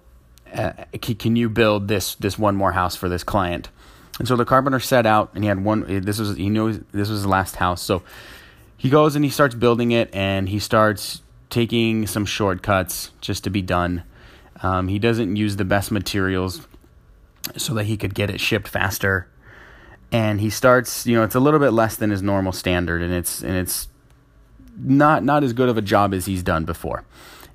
uh, 0.53 0.73
can 1.01 1.35
you 1.35 1.49
build 1.49 1.87
this 1.87 2.15
this 2.15 2.37
one 2.37 2.55
more 2.55 2.73
house 2.73 2.95
for 2.95 3.09
this 3.09 3.23
client?" 3.23 3.69
And 4.19 4.27
so 4.27 4.35
the 4.35 4.45
carpenter 4.45 4.79
set 4.79 5.05
out, 5.05 5.31
and 5.33 5.43
he 5.43 5.47
had 5.47 5.63
one. 5.63 6.01
This 6.03 6.19
was 6.19 6.37
he 6.37 6.49
knew 6.49 6.73
this 6.91 7.09
was 7.09 7.21
his 7.21 7.25
last 7.25 7.55
house, 7.55 7.81
so 7.81 8.03
he 8.77 8.89
goes 8.89 9.15
and 9.15 9.25
he 9.25 9.31
starts 9.31 9.55
building 9.55 9.91
it, 9.91 10.13
and 10.13 10.47
he 10.49 10.59
starts 10.59 11.21
taking 11.49 12.05
some 12.05 12.25
shortcuts 12.25 13.11
just 13.21 13.43
to 13.45 13.49
be 13.49 13.61
done. 13.61 14.03
Um, 14.61 14.89
he 14.89 14.99
doesn't 14.99 15.35
use 15.35 15.55
the 15.55 15.65
best 15.65 15.89
materials 15.89 16.67
so 17.57 17.73
that 17.75 17.85
he 17.85 17.97
could 17.97 18.13
get 18.13 18.29
it 18.29 18.39
shipped 18.39 18.67
faster. 18.67 19.27
And 20.11 20.41
he 20.41 20.49
starts, 20.49 21.05
you 21.05 21.15
know, 21.15 21.23
it's 21.23 21.35
a 21.35 21.39
little 21.39 21.59
bit 21.59 21.71
less 21.71 21.95
than 21.95 22.09
his 22.09 22.21
normal 22.21 22.51
standard, 22.51 23.01
and 23.01 23.13
it's 23.13 23.43
and 23.43 23.55
it's 23.55 23.87
not 24.77 25.23
not 25.23 25.43
as 25.43 25.53
good 25.53 25.69
of 25.69 25.77
a 25.77 25.81
job 25.81 26.13
as 26.13 26.25
he's 26.25 26.41
done 26.41 26.65
before. 26.65 27.03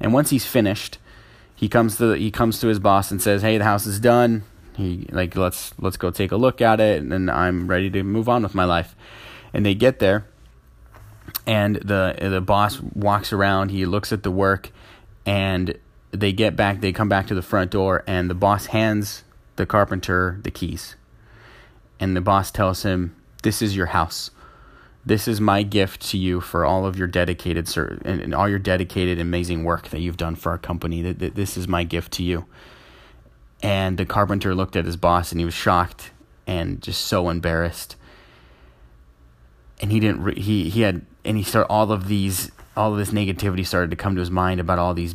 And 0.00 0.12
once 0.12 0.30
he's 0.30 0.46
finished, 0.46 0.98
he 1.54 1.68
comes 1.68 1.96
to 1.98 2.12
he 2.12 2.30
comes 2.30 2.60
to 2.60 2.68
his 2.68 2.78
boss 2.78 3.10
and 3.10 3.20
says, 3.20 3.42
"Hey, 3.42 3.58
the 3.58 3.64
house 3.64 3.86
is 3.86 3.98
done. 3.98 4.44
He 4.76 5.06
like 5.10 5.34
let's 5.34 5.72
let's 5.78 5.96
go 5.96 6.10
take 6.10 6.30
a 6.30 6.36
look 6.36 6.60
at 6.60 6.80
it, 6.80 7.02
and 7.02 7.30
I'm 7.30 7.66
ready 7.66 7.90
to 7.90 8.02
move 8.02 8.28
on 8.28 8.42
with 8.42 8.54
my 8.54 8.64
life." 8.64 8.94
And 9.52 9.64
they 9.64 9.74
get 9.74 9.98
there, 9.98 10.26
and 11.46 11.76
the 11.76 12.16
the 12.20 12.40
boss 12.40 12.80
walks 12.80 13.32
around. 13.32 13.70
He 13.70 13.84
looks 13.86 14.12
at 14.12 14.22
the 14.22 14.30
work, 14.30 14.70
and 15.26 15.78
they 16.10 16.32
get 16.32 16.54
back. 16.54 16.80
They 16.80 16.92
come 16.92 17.08
back 17.08 17.26
to 17.28 17.34
the 17.34 17.42
front 17.42 17.70
door, 17.70 18.04
and 18.06 18.28
the 18.30 18.34
boss 18.34 18.66
hands 18.66 19.24
the 19.56 19.66
carpenter 19.66 20.38
the 20.42 20.50
keys. 20.50 20.96
And 22.00 22.16
the 22.16 22.20
boss 22.20 22.50
tells 22.50 22.82
him, 22.82 23.14
This 23.42 23.62
is 23.62 23.76
your 23.76 23.86
house. 23.86 24.30
This 25.06 25.28
is 25.28 25.40
my 25.40 25.62
gift 25.62 26.00
to 26.10 26.18
you 26.18 26.40
for 26.40 26.64
all 26.64 26.86
of 26.86 26.98
your 26.98 27.06
dedicated 27.06 27.68
and 27.76 28.34
all 28.34 28.48
your 28.48 28.58
dedicated 28.58 29.18
amazing 29.18 29.62
work 29.62 29.88
that 29.90 30.00
you've 30.00 30.16
done 30.16 30.34
for 30.34 30.50
our 30.50 30.58
company. 30.58 31.02
This 31.02 31.56
is 31.56 31.68
my 31.68 31.84
gift 31.84 32.12
to 32.14 32.22
you. 32.22 32.46
And 33.62 33.98
the 33.98 34.06
carpenter 34.06 34.54
looked 34.54 34.76
at 34.76 34.86
his 34.86 34.96
boss 34.96 35.30
and 35.30 35.40
he 35.40 35.44
was 35.44 35.54
shocked 35.54 36.10
and 36.46 36.80
just 36.82 37.04
so 37.04 37.28
embarrassed. 37.28 37.96
And 39.80 39.92
he 39.92 40.00
didn't 40.00 40.22
re- 40.22 40.40
he 40.40 40.70
he 40.70 40.82
had 40.82 41.04
and 41.24 41.36
he 41.36 41.42
started 41.42 41.68
all 41.68 41.92
of 41.92 42.08
these 42.08 42.50
all 42.76 42.92
of 42.92 42.98
this 42.98 43.10
negativity 43.10 43.66
started 43.66 43.90
to 43.90 43.96
come 43.96 44.14
to 44.14 44.20
his 44.20 44.30
mind 44.30 44.58
about 44.60 44.78
all 44.78 44.94
these 44.94 45.14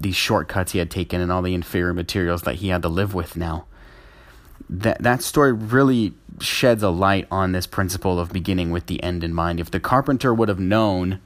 these 0.00 0.16
shortcuts 0.16 0.72
he 0.72 0.78
had 0.78 0.90
taken 0.90 1.20
and 1.20 1.30
all 1.30 1.42
the 1.42 1.54
inferior 1.54 1.92
materials 1.92 2.42
that 2.42 2.56
he 2.56 2.68
had 2.68 2.82
to 2.82 2.88
live 2.88 3.14
with 3.14 3.36
now 3.36 3.66
that 4.68 5.02
that 5.02 5.22
story 5.22 5.52
really 5.52 6.14
sheds 6.40 6.82
a 6.82 6.90
light 6.90 7.26
on 7.30 7.52
this 7.52 7.66
principle 7.66 8.18
of 8.18 8.32
beginning 8.32 8.70
with 8.70 8.86
the 8.86 9.02
end 9.02 9.24
in 9.24 9.32
mind. 9.32 9.60
If 9.60 9.70
the 9.70 9.80
carpenter 9.80 10.34
would 10.34 10.48
have 10.48 10.58
known, 10.58 11.20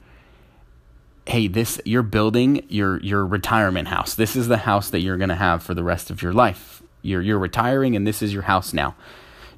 hey, 1.27 1.47
this 1.47 1.81
you're 1.85 2.03
building 2.03 2.65
your 2.69 2.99
your 3.01 3.25
retirement 3.25 3.87
house. 3.87 4.13
This 4.13 4.35
is 4.35 4.47
the 4.47 4.57
house 4.57 4.89
that 4.89 4.99
you're 4.99 5.17
going 5.17 5.29
to 5.29 5.35
have 5.35 5.63
for 5.63 5.73
the 5.73 5.83
rest 5.83 6.09
of 6.09 6.21
your 6.21 6.33
life. 6.33 6.81
You're 7.01 7.21
you're 7.21 7.39
retiring 7.39 7.95
and 7.95 8.05
this 8.05 8.21
is 8.21 8.33
your 8.33 8.43
house 8.43 8.73
now. 8.73 8.95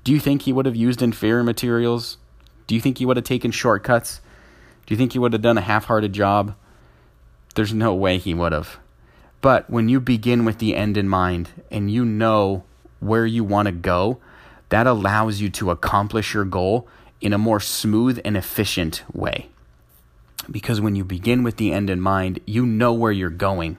Do 0.04 0.12
you 0.12 0.20
think 0.20 0.44
he 0.44 0.54
would 0.54 0.66
have 0.66 0.76
used 0.76 1.02
inferior 1.02 1.44
materials? 1.44 2.18
Do 2.68 2.76
you 2.76 2.82
think 2.82 2.98
he 2.98 3.06
would 3.06 3.18
have 3.18 3.26
taken 3.26 3.52
shortcuts? 3.52 4.22
Do 4.86 4.94
you 4.94 4.98
think 4.98 5.14
he 5.14 5.20
would 5.20 5.34
have 5.34 5.42
done 5.42 5.58
a 5.58 5.62
half-hearted 5.62 6.12
job? 6.14 6.56
There's 7.56 7.74
no 7.74 7.94
way 7.94 8.18
he 8.18 8.34
would 8.34 8.52
have. 8.52 8.80
But 9.40 9.70
when 9.70 9.88
you 9.90 10.00
begin 10.00 10.46
with 10.46 10.60
the 10.60 10.76
end 10.76 10.98
in 10.98 11.08
mind 11.08 11.50
and 11.72 11.92
you 11.92 12.04
know 12.04 12.64
where 13.04 13.26
you 13.26 13.44
want 13.44 13.68
to 13.68 13.72
go, 13.72 14.20
that 14.70 14.88
allows 14.88 15.40
you 15.40 15.50
to 15.50 15.72
accomplish 15.72 16.34
your 16.34 16.46
goal 16.46 16.88
in 17.22 17.34
a 17.34 17.38
more 17.38 17.60
smooth 17.60 18.20
and 18.26 18.36
efficient 18.36 19.04
way. 19.14 19.50
Because 20.50 20.82
when 20.82 20.96
you 20.96 21.06
begin 21.06 21.44
with 21.44 21.58
the 21.58 21.72
end 21.72 21.90
in 21.90 22.02
mind, 22.02 22.40
you 22.46 22.66
know 22.66 22.92
where 22.92 23.12
you're 23.12 23.30
going. 23.30 23.78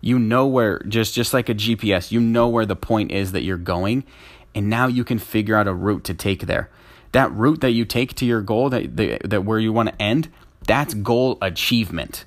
You 0.00 0.18
know 0.18 0.46
where 0.46 0.80
just 0.88 1.14
just 1.14 1.34
like 1.34 1.48
a 1.48 1.54
GPS, 1.54 2.10
you 2.10 2.20
know 2.20 2.48
where 2.48 2.66
the 2.66 2.76
point 2.76 3.12
is 3.12 3.32
that 3.32 3.42
you're 3.42 3.58
going, 3.58 4.04
and 4.54 4.68
now 4.68 4.86
you 4.86 5.04
can 5.04 5.18
figure 5.18 5.56
out 5.56 5.68
a 5.68 5.74
route 5.74 6.04
to 6.04 6.14
take 6.14 6.46
there. 6.46 6.70
That 7.12 7.30
route 7.32 7.60
that 7.60 7.72
you 7.72 7.84
take 7.84 8.14
to 8.14 8.24
your 8.24 8.40
goal 8.40 8.70
that 8.70 8.96
that, 8.96 9.28
that 9.28 9.44
where 9.44 9.58
you 9.58 9.72
want 9.72 9.90
to 9.90 10.02
end, 10.02 10.30
that's 10.66 10.94
goal 10.94 11.38
achievement. 11.42 12.24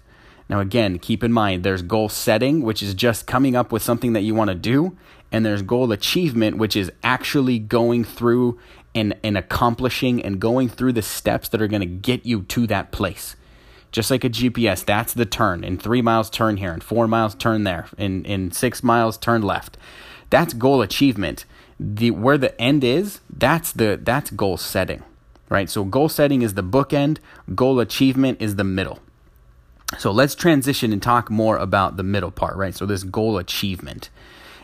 Now 0.47 0.59
again, 0.59 0.99
keep 0.99 1.23
in 1.23 1.33
mind 1.33 1.63
there's 1.63 1.81
goal 1.81 2.09
setting, 2.09 2.61
which 2.61 2.83
is 2.83 2.93
just 2.93 3.25
coming 3.25 3.55
up 3.55 3.71
with 3.71 3.81
something 3.81 4.13
that 4.13 4.21
you 4.21 4.35
want 4.35 4.49
to 4.49 4.55
do, 4.55 4.95
and 5.33 5.43
there's 5.43 5.63
goal 5.63 5.91
achievement, 5.91 6.57
which 6.57 6.75
is 6.75 6.91
actually 7.03 7.57
going 7.57 8.03
through 8.03 8.59
and, 8.93 9.15
and 9.23 9.35
accomplishing 9.35 10.23
and 10.23 10.39
going 10.39 10.69
through 10.69 10.93
the 10.93 11.01
steps 11.01 11.49
that 11.49 11.61
are 11.61 11.67
going 11.67 11.81
to 11.81 11.87
get 11.87 12.25
you 12.25 12.43
to 12.43 12.67
that 12.67 12.91
place. 12.91 13.35
Just 13.91 14.11
like 14.11 14.23
a 14.23 14.29
GPS, 14.29 14.85
that's 14.85 15.13
the 15.13 15.25
turn. 15.25 15.63
In 15.63 15.77
three 15.77 16.03
miles, 16.03 16.29
turn 16.29 16.57
here. 16.57 16.71
In 16.71 16.81
four 16.81 17.07
miles, 17.07 17.33
turn 17.33 17.63
there. 17.63 17.87
In, 17.97 18.23
in 18.25 18.51
six 18.51 18.83
miles, 18.83 19.17
turn 19.17 19.41
left. 19.41 19.75
That's 20.29 20.53
goal 20.53 20.83
achievement. 20.83 21.45
The, 21.79 22.11
where 22.11 22.37
the 22.37 22.59
end 22.61 22.83
is, 22.83 23.19
that's, 23.35 23.71
the, 23.71 23.99
that's 24.01 24.29
goal 24.29 24.57
setting, 24.57 25.03
right? 25.49 25.69
So 25.69 25.83
goal 25.83 26.09
setting 26.09 26.43
is 26.43 26.53
the 26.53 26.63
bookend, 26.63 27.17
goal 27.55 27.79
achievement 27.79 28.39
is 28.39 28.55
the 28.55 28.63
middle. 28.63 28.99
So 29.97 30.11
let's 30.11 30.35
transition 30.35 30.93
and 30.93 31.01
talk 31.01 31.29
more 31.29 31.57
about 31.57 31.97
the 31.97 32.03
middle 32.03 32.31
part, 32.31 32.55
right? 32.55 32.75
So 32.75 32.85
this 32.85 33.03
goal 33.03 33.37
achievement. 33.37 34.09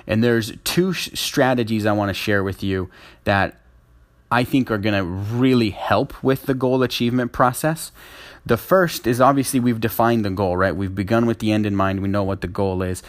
And 0.09 0.23
there's 0.23 0.51
two 0.65 0.91
sh- 0.91 1.11
strategies 1.13 1.85
I 1.85 1.93
want 1.93 2.09
to 2.09 2.13
share 2.13 2.43
with 2.43 2.63
you 2.63 2.89
that 3.23 3.55
I 4.31 4.43
think 4.43 4.69
are 4.69 4.77
going 4.77 4.95
to 4.95 5.03
really 5.03 5.69
help 5.69 6.21
with 6.23 6.47
the 6.47 6.53
goal 6.53 6.83
achievement 6.83 7.31
process. 7.31 7.91
The 8.45 8.57
first 8.57 9.07
is 9.07 9.21
obviously 9.21 9.59
we've 9.59 9.79
defined 9.79 10.25
the 10.25 10.31
goal, 10.31 10.57
right? 10.57 10.75
We've 10.75 10.93
begun 10.93 11.25
with 11.27 11.39
the 11.39 11.51
end 11.51 11.65
in 11.65 11.75
mind. 11.75 12.01
We 12.01 12.09
know 12.09 12.23
what 12.23 12.41
the 12.41 12.47
goal 12.47 12.81
is. 12.81 13.03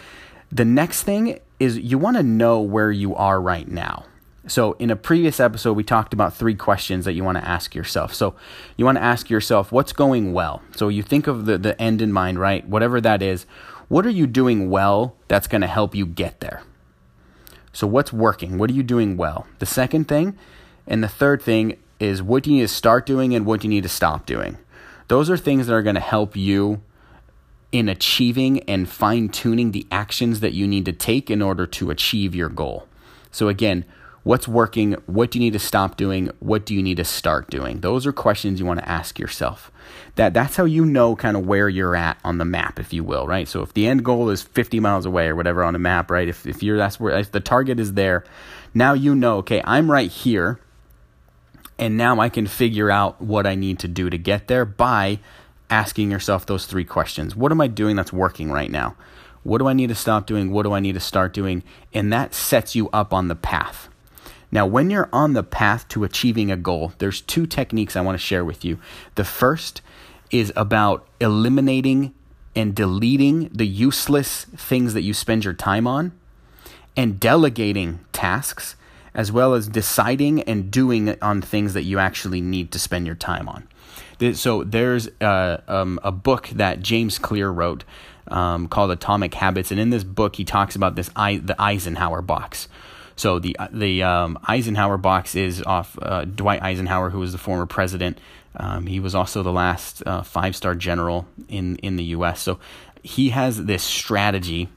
The 0.51 0.65
next 0.65 1.03
thing 1.03 1.39
is 1.59 1.77
you 1.79 1.97
want 1.97 2.17
to 2.17 2.23
know 2.23 2.61
where 2.61 2.91
you 2.91 3.15
are 3.15 3.41
right 3.41 3.67
now. 3.67 4.05
So, 4.47 4.73
in 4.73 4.89
a 4.89 4.95
previous 4.95 5.39
episode, 5.39 5.73
we 5.73 5.83
talked 5.83 6.13
about 6.13 6.35
three 6.35 6.55
questions 6.55 7.05
that 7.05 7.13
you 7.13 7.23
want 7.23 7.37
to 7.37 7.47
ask 7.47 7.75
yourself. 7.75 8.15
So, 8.15 8.33
you 8.75 8.85
want 8.85 8.97
to 8.97 9.03
ask 9.03 9.29
yourself, 9.29 9.71
what's 9.71 9.93
going 9.93 10.33
well? 10.33 10.63
So, 10.75 10.87
you 10.87 11.03
think 11.03 11.27
of 11.27 11.45
the, 11.45 11.59
the 11.59 11.79
end 11.79 12.01
in 12.01 12.11
mind, 12.11 12.39
right? 12.39 12.67
Whatever 12.67 12.99
that 13.01 13.21
is, 13.21 13.45
what 13.87 14.03
are 14.03 14.09
you 14.11 14.25
doing 14.25 14.71
well 14.71 15.15
that's 15.27 15.47
going 15.47 15.61
to 15.61 15.67
help 15.67 15.93
you 15.93 16.07
get 16.07 16.39
there? 16.39 16.63
So, 17.73 17.87
what's 17.87 18.11
working? 18.11 18.57
What 18.57 18.69
are 18.69 18.73
you 18.73 18.83
doing 18.83 19.17
well? 19.17 19.47
The 19.59 19.65
second 19.65 20.07
thing 20.07 20.37
and 20.87 21.03
the 21.03 21.07
third 21.07 21.41
thing 21.41 21.77
is 21.99 22.21
what 22.21 22.43
do 22.43 22.49
you 22.49 22.57
need 22.57 22.63
to 22.63 22.67
start 22.67 23.05
doing 23.05 23.33
and 23.35 23.45
what 23.45 23.61
do 23.61 23.67
you 23.67 23.73
need 23.73 23.83
to 23.83 23.89
stop 23.89 24.25
doing? 24.25 24.57
Those 25.07 25.29
are 25.29 25.37
things 25.37 25.67
that 25.67 25.73
are 25.73 25.83
going 25.83 25.95
to 25.95 26.01
help 26.01 26.35
you 26.35 26.81
in 27.71 27.87
achieving 27.87 28.61
and 28.63 28.89
fine 28.89 29.29
tuning 29.29 29.71
the 29.71 29.87
actions 29.91 30.41
that 30.41 30.53
you 30.53 30.67
need 30.67 30.85
to 30.85 30.91
take 30.91 31.29
in 31.29 31.41
order 31.41 31.65
to 31.65 31.89
achieve 31.89 32.35
your 32.35 32.49
goal. 32.49 32.87
So, 33.31 33.47
again, 33.47 33.85
what's 34.23 34.47
working? 34.47 34.93
What 35.05 35.31
do 35.31 35.39
you 35.39 35.45
need 35.45 35.53
to 35.53 35.59
stop 35.59 35.97
doing? 35.97 36.29
What 36.39 36.65
do 36.65 36.75
you 36.75 36.83
need 36.83 36.97
to 36.97 37.03
start 37.03 37.49
doing? 37.49 37.81
Those 37.81 38.05
are 38.05 38.11
questions 38.11 38.59
you 38.59 38.65
want 38.65 38.79
to 38.79 38.89
ask 38.89 39.19
yourself. 39.19 39.71
That 40.15 40.33
that's 40.33 40.55
how 40.55 40.65
you 40.65 40.85
know 40.85 41.15
kind 41.15 41.35
of 41.35 41.45
where 41.45 41.69
you're 41.69 41.95
at 41.95 42.17
on 42.23 42.37
the 42.37 42.45
map, 42.45 42.79
if 42.79 42.93
you 42.93 43.03
will, 43.03 43.27
right? 43.27 43.47
So 43.47 43.61
if 43.61 43.73
the 43.73 43.87
end 43.87 44.05
goal 44.05 44.29
is 44.29 44.41
50 44.41 44.79
miles 44.79 45.05
away 45.05 45.27
or 45.27 45.35
whatever 45.35 45.63
on 45.63 45.75
a 45.75 45.79
map, 45.79 46.11
right? 46.11 46.27
If 46.27 46.45
if 46.45 46.61
you're 46.61 46.77
that's 46.77 46.99
where 46.99 47.17
if 47.17 47.31
the 47.31 47.39
target 47.39 47.79
is 47.79 47.93
there, 47.93 48.23
now 48.73 48.93
you 48.93 49.15
know, 49.15 49.37
okay, 49.37 49.61
I'm 49.65 49.91
right 49.91 50.09
here. 50.09 50.59
And 51.79 51.97
now 51.97 52.19
I 52.19 52.29
can 52.29 52.45
figure 52.45 52.91
out 52.91 53.19
what 53.21 53.47
I 53.47 53.55
need 53.55 53.79
to 53.79 53.87
do 53.87 54.11
to 54.11 54.17
get 54.17 54.47
there 54.47 54.65
by 54.65 55.19
asking 55.71 56.11
yourself 56.11 56.45
those 56.45 56.67
three 56.67 56.85
questions. 56.85 57.35
What 57.35 57.51
am 57.51 57.59
I 57.59 57.67
doing 57.67 57.95
that's 57.95 58.13
working 58.13 58.51
right 58.51 58.69
now? 58.69 58.95
What 59.41 59.57
do 59.57 59.67
I 59.67 59.73
need 59.73 59.87
to 59.87 59.95
stop 59.95 60.27
doing? 60.27 60.51
What 60.51 60.63
do 60.63 60.73
I 60.73 60.79
need 60.79 60.93
to 60.93 60.99
start 60.99 61.33
doing? 61.33 61.63
And 61.91 62.13
that 62.13 62.35
sets 62.35 62.75
you 62.75 62.87
up 62.89 63.13
on 63.13 63.29
the 63.29 63.35
path. 63.35 63.89
Now, 64.51 64.65
when 64.65 64.89
you're 64.89 65.09
on 65.13 65.33
the 65.33 65.43
path 65.43 65.87
to 65.89 66.03
achieving 66.03 66.51
a 66.51 66.57
goal, 66.57 66.93
there's 66.97 67.21
two 67.21 67.45
techniques 67.45 67.95
I 67.95 68.01
want 68.01 68.19
to 68.19 68.25
share 68.25 68.43
with 68.43 68.65
you. 68.65 68.79
The 69.15 69.23
first 69.23 69.81
is 70.29 70.51
about 70.55 71.07
eliminating 71.19 72.13
and 72.55 72.75
deleting 72.75 73.49
the 73.53 73.67
useless 73.67 74.45
things 74.45 74.93
that 74.93 75.01
you 75.01 75.13
spend 75.13 75.45
your 75.45 75.53
time 75.53 75.87
on 75.87 76.11
and 76.97 77.19
delegating 77.19 77.99
tasks 78.11 78.75
as 79.13 79.31
well 79.31 79.53
as 79.53 79.67
deciding 79.67 80.41
and 80.43 80.71
doing 80.71 81.21
on 81.21 81.41
things 81.41 81.73
that 81.73 81.83
you 81.83 81.99
actually 81.99 82.41
need 82.41 82.71
to 82.71 82.79
spend 82.79 83.05
your 83.05 83.15
time 83.15 83.47
on. 83.47 83.67
So 84.33 84.63
there's 84.63 85.09
a, 85.19 85.63
um, 85.67 85.99
a 86.03 86.11
book 86.11 86.49
that 86.49 86.81
James 86.81 87.17
Clear 87.17 87.49
wrote 87.49 87.83
um, 88.27 88.67
called 88.67 88.91
Atomic 88.91 89.33
Habits, 89.33 89.71
and 89.71 89.79
in 89.79 89.89
this 89.89 90.03
book 90.03 90.35
he 90.35 90.45
talks 90.45 90.75
about 90.75 90.95
this 90.95 91.09
the 91.09 91.55
Eisenhower 91.57 92.21
box. 92.21 92.67
So 93.21 93.37
the 93.37 93.55
the 93.71 94.01
um, 94.01 94.39
Eisenhower 94.45 94.97
box 94.97 95.35
is 95.35 95.61
off 95.61 95.95
uh, 96.01 96.25
Dwight 96.25 96.63
Eisenhower, 96.63 97.11
who 97.11 97.19
was 97.19 97.33
the 97.33 97.37
former 97.37 97.67
president. 97.67 98.17
Um, 98.55 98.87
he 98.87 98.99
was 98.99 99.13
also 99.13 99.43
the 99.43 99.51
last 99.51 100.01
uh, 100.07 100.23
five 100.23 100.55
star 100.55 100.73
general 100.73 101.27
in 101.47 101.75
in 101.83 101.97
the 101.97 102.03
U.S. 102.15 102.41
So 102.41 102.57
he 103.03 103.29
has 103.29 103.65
this 103.65 103.83
strategy 103.83 104.69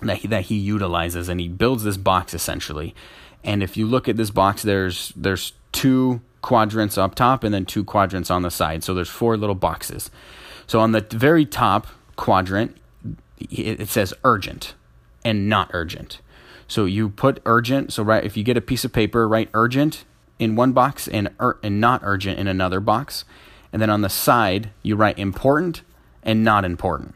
that 0.00 0.18
he, 0.18 0.28
that 0.28 0.42
he 0.44 0.54
utilizes, 0.54 1.28
and 1.28 1.40
he 1.40 1.48
builds 1.48 1.82
this 1.82 1.96
box 1.96 2.34
essentially. 2.34 2.94
And 3.42 3.64
if 3.64 3.76
you 3.76 3.84
look 3.84 4.08
at 4.08 4.16
this 4.16 4.30
box, 4.30 4.62
there's 4.62 5.12
there's 5.16 5.52
two 5.72 6.20
quadrants 6.42 6.96
up 6.96 7.16
top 7.16 7.42
and 7.42 7.52
then 7.52 7.66
two 7.66 7.82
quadrants 7.82 8.30
on 8.30 8.42
the 8.42 8.50
side. 8.52 8.84
So 8.84 8.94
there's 8.94 9.08
four 9.08 9.36
little 9.36 9.56
boxes. 9.56 10.08
So 10.68 10.78
on 10.78 10.92
the 10.92 11.00
very 11.00 11.44
top 11.44 11.88
quadrant, 12.14 12.76
it 13.40 13.88
says 13.88 14.14
urgent 14.22 14.74
and 15.24 15.48
not 15.48 15.68
urgent. 15.72 16.20
So 16.68 16.84
you 16.84 17.08
put 17.08 17.40
urgent. 17.46 17.92
So 17.92 18.02
right, 18.02 18.24
if 18.24 18.36
you 18.36 18.42
get 18.42 18.56
a 18.56 18.60
piece 18.60 18.84
of 18.84 18.92
paper, 18.92 19.28
write 19.28 19.50
urgent 19.54 20.04
in 20.38 20.56
one 20.56 20.72
box 20.72 21.08
and 21.08 21.30
ur- 21.40 21.58
and 21.62 21.80
not 21.80 22.00
urgent 22.04 22.38
in 22.38 22.46
another 22.46 22.80
box, 22.80 23.24
and 23.72 23.80
then 23.80 23.90
on 23.90 24.02
the 24.02 24.08
side 24.08 24.70
you 24.82 24.96
write 24.96 25.18
important 25.18 25.82
and 26.22 26.44
not 26.44 26.64
important. 26.64 27.14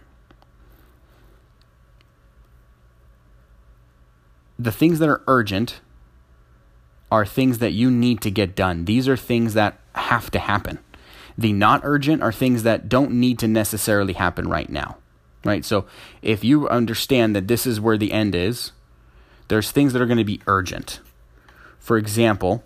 The 4.58 4.72
things 4.72 4.98
that 4.98 5.08
are 5.08 5.22
urgent 5.26 5.80
are 7.10 7.26
things 7.26 7.58
that 7.58 7.72
you 7.72 7.90
need 7.90 8.20
to 8.20 8.30
get 8.30 8.54
done. 8.54 8.84
These 8.84 9.08
are 9.08 9.16
things 9.16 9.54
that 9.54 9.80
have 9.94 10.30
to 10.30 10.38
happen. 10.38 10.78
The 11.36 11.52
not 11.52 11.80
urgent 11.82 12.22
are 12.22 12.30
things 12.30 12.62
that 12.62 12.88
don't 12.88 13.12
need 13.12 13.38
to 13.40 13.48
necessarily 13.48 14.12
happen 14.12 14.48
right 14.48 14.68
now. 14.68 14.98
Right? 15.44 15.64
So 15.64 15.86
if 16.20 16.44
you 16.44 16.68
understand 16.68 17.34
that 17.34 17.48
this 17.48 17.66
is 17.66 17.80
where 17.80 17.96
the 17.96 18.12
end 18.12 18.34
is, 18.34 18.72
there's 19.50 19.72
things 19.72 19.92
that 19.92 20.00
are 20.00 20.06
going 20.06 20.16
to 20.16 20.24
be 20.24 20.40
urgent. 20.46 21.00
For 21.80 21.98
example, 21.98 22.62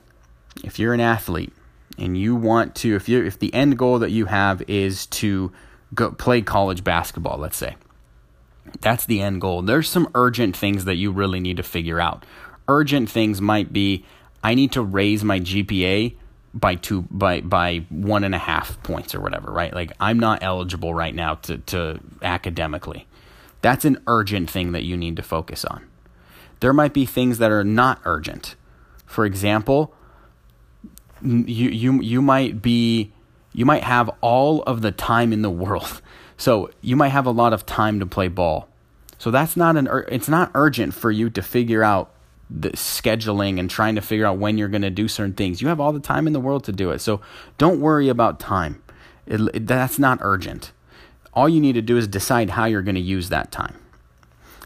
if 0.62 0.78
you're 0.78 0.92
an 0.92 1.00
athlete 1.00 1.52
and 1.96 2.16
you 2.16 2.36
want 2.36 2.74
to 2.76 2.94
if 2.94 3.08
you 3.08 3.24
if 3.24 3.38
the 3.38 3.52
end 3.54 3.78
goal 3.78 3.98
that 4.00 4.10
you 4.10 4.26
have 4.26 4.62
is 4.68 5.06
to 5.06 5.50
go 5.94 6.10
play 6.10 6.42
college 6.42 6.84
basketball, 6.84 7.38
let's 7.38 7.56
say. 7.56 7.76
That's 8.82 9.06
the 9.06 9.22
end 9.22 9.40
goal. 9.40 9.62
There's 9.62 9.88
some 9.88 10.10
urgent 10.14 10.54
things 10.54 10.84
that 10.84 10.96
you 10.96 11.10
really 11.10 11.40
need 11.40 11.56
to 11.56 11.62
figure 11.62 12.00
out. 12.00 12.26
Urgent 12.68 13.08
things 13.08 13.40
might 13.40 13.72
be 13.72 14.04
I 14.42 14.54
need 14.54 14.72
to 14.72 14.82
raise 14.82 15.24
my 15.24 15.40
GPA 15.40 16.16
by 16.52 16.74
two 16.74 17.02
by 17.10 17.40
by 17.40 17.86
one 17.88 18.24
and 18.24 18.34
a 18.34 18.38
half 18.38 18.82
points 18.82 19.14
or 19.14 19.22
whatever, 19.22 19.50
right? 19.50 19.72
Like 19.72 19.92
I'm 20.00 20.18
not 20.18 20.42
eligible 20.42 20.92
right 20.92 21.14
now 21.14 21.36
to, 21.36 21.56
to 21.56 22.00
academically. 22.20 23.06
That's 23.62 23.86
an 23.86 24.02
urgent 24.06 24.50
thing 24.50 24.72
that 24.72 24.82
you 24.82 24.98
need 24.98 25.16
to 25.16 25.22
focus 25.22 25.64
on. 25.64 25.86
There 26.64 26.72
might 26.72 26.94
be 26.94 27.04
things 27.04 27.36
that 27.40 27.50
are 27.50 27.62
not 27.62 28.00
urgent. 28.06 28.54
For 29.04 29.26
example, 29.26 29.92
you 31.20 31.68
you 31.68 32.00
you 32.00 32.22
might 32.22 32.62
be 32.62 33.12
you 33.52 33.66
might 33.66 33.84
have 33.84 34.08
all 34.22 34.62
of 34.62 34.80
the 34.80 34.90
time 34.90 35.34
in 35.34 35.42
the 35.42 35.50
world. 35.50 36.00
So 36.38 36.70
you 36.80 36.96
might 36.96 37.10
have 37.10 37.26
a 37.26 37.30
lot 37.30 37.52
of 37.52 37.66
time 37.66 38.00
to 38.00 38.06
play 38.06 38.28
ball. 38.28 38.68
So 39.18 39.30
that's 39.30 39.58
not 39.58 39.76
an 39.76 39.88
it's 40.08 40.28
not 40.28 40.50
urgent 40.54 40.94
for 40.94 41.10
you 41.10 41.28
to 41.28 41.42
figure 41.42 41.82
out 41.84 42.14
the 42.48 42.70
scheduling 42.70 43.60
and 43.60 43.68
trying 43.68 43.94
to 43.96 44.00
figure 44.00 44.24
out 44.24 44.38
when 44.38 44.56
you're 44.56 44.68
going 44.68 44.82
to 44.82 44.90
do 44.90 45.06
certain 45.06 45.34
things. 45.34 45.60
You 45.60 45.68
have 45.68 45.80
all 45.80 45.92
the 45.92 46.00
time 46.00 46.26
in 46.26 46.32
the 46.32 46.40
world 46.40 46.64
to 46.64 46.72
do 46.72 46.90
it. 46.92 47.00
So 47.00 47.20
don't 47.58 47.78
worry 47.78 48.08
about 48.08 48.40
time. 48.40 48.82
It, 49.26 49.42
it, 49.52 49.66
that's 49.66 49.98
not 49.98 50.18
urgent. 50.22 50.72
All 51.34 51.48
you 51.48 51.60
need 51.60 51.74
to 51.74 51.82
do 51.82 51.98
is 51.98 52.08
decide 52.08 52.50
how 52.50 52.64
you're 52.64 52.82
going 52.82 52.94
to 52.94 53.00
use 53.02 53.28
that 53.28 53.52
time. 53.52 53.83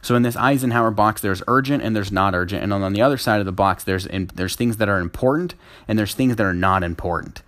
So 0.01 0.15
in 0.15 0.23
this 0.23 0.37
Eisenhower 0.37 0.91
box, 0.91 1.21
there's 1.21 1.43
urgent 1.49 1.83
and 1.83 1.95
there's 1.95 2.13
not 2.13 2.35
urgent, 2.35 2.63
and 2.63 2.73
on 2.73 2.93
the 2.93 3.03
other 3.03 3.19
side 3.19 3.41
of 3.41 3.47
the 3.47 3.53
box, 3.53 3.85
there's 3.85 4.07
in, 4.07 4.31
there's 4.35 4.55
things 4.57 4.77
that 4.77 4.89
are 4.89 5.01
important 5.01 5.55
and 5.87 5.99
there's 5.99 6.15
things 6.15 6.37
that 6.37 6.47
are 6.47 6.55
not 6.55 6.83
important. 6.83 7.43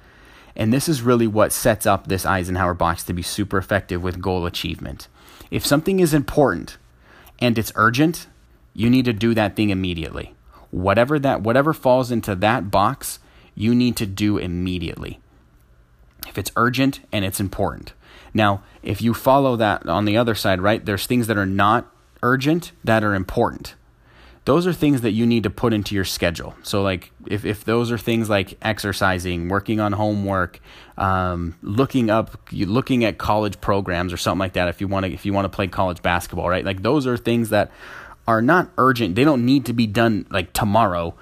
And 0.56 0.72
this 0.72 0.88
is 0.88 1.00
really 1.00 1.28
what 1.28 1.52
sets 1.52 1.86
up 1.86 2.06
this 2.06 2.26
Eisenhower 2.26 2.74
box 2.74 3.04
to 3.04 3.12
be 3.12 3.22
super 3.22 3.56
effective 3.56 4.02
with 4.02 4.20
goal 4.20 4.46
achievement. 4.46 5.06
If 5.50 5.64
something 5.64 6.00
is 6.00 6.12
important 6.12 6.76
and 7.40 7.56
it's 7.56 7.72
urgent, 7.76 8.26
you 8.74 8.90
need 8.90 9.04
to 9.04 9.12
do 9.12 9.32
that 9.34 9.56
thing 9.56 9.70
immediately. 9.70 10.34
Whatever 10.70 11.18
that 11.20 11.42
whatever 11.42 11.72
falls 11.72 12.10
into 12.10 12.34
that 12.34 12.70
box, 12.70 13.20
you 13.54 13.74
need 13.74 13.96
to 13.96 14.06
do 14.06 14.38
immediately. 14.38 15.20
if 16.30 16.38
it's 16.38 16.52
urgent 16.56 17.00
and 17.12 17.24
it's 17.24 17.40
important. 17.40 17.92
Now, 18.32 18.62
if 18.82 19.02
you 19.02 19.12
follow 19.12 19.56
that 19.56 19.86
on 19.86 20.04
the 20.04 20.16
other 20.16 20.34
side, 20.34 20.60
right, 20.60 20.84
there's 20.84 21.06
things 21.06 21.26
that 21.26 21.36
are 21.36 21.46
not 21.46 21.92
urgent 22.22 22.72
that 22.84 23.04
are 23.04 23.14
important. 23.14 23.74
Those 24.46 24.66
are 24.66 24.72
things 24.72 25.02
that 25.02 25.12
you 25.12 25.26
need 25.26 25.42
to 25.42 25.50
put 25.50 25.72
into 25.72 25.94
your 25.94 26.04
schedule. 26.04 26.54
So, 26.62 26.82
like, 26.82 27.12
if, 27.26 27.44
if 27.44 27.64
those 27.64 27.92
are 27.92 27.98
things 27.98 28.30
like 28.30 28.56
exercising, 28.62 29.48
working 29.48 29.80
on 29.80 29.92
homework, 29.92 30.60
um, 30.96 31.56
looking 31.62 32.10
up, 32.10 32.36
looking 32.50 33.04
at 33.04 33.18
college 33.18 33.60
programs 33.60 34.12
or 34.12 34.16
something 34.16 34.40
like 34.40 34.54
that, 34.54 34.68
if 34.68 34.80
you 34.80 34.88
want 34.88 35.06
to, 35.06 35.12
if 35.12 35.26
you 35.26 35.32
want 35.32 35.44
to 35.44 35.50
play 35.54 35.68
college 35.68 36.00
basketball, 36.00 36.48
right? 36.48 36.64
Like, 36.64 36.82
those 36.82 37.06
are 37.06 37.18
things 37.18 37.50
that 37.50 37.70
are 38.26 38.40
not 38.40 38.70
urgent. 38.78 39.14
They 39.14 39.24
don't 39.24 39.44
need 39.44 39.66
to 39.66 39.72
be 39.72 39.86
done 39.86 40.26
like 40.30 40.52
tomorrow. 40.52 41.14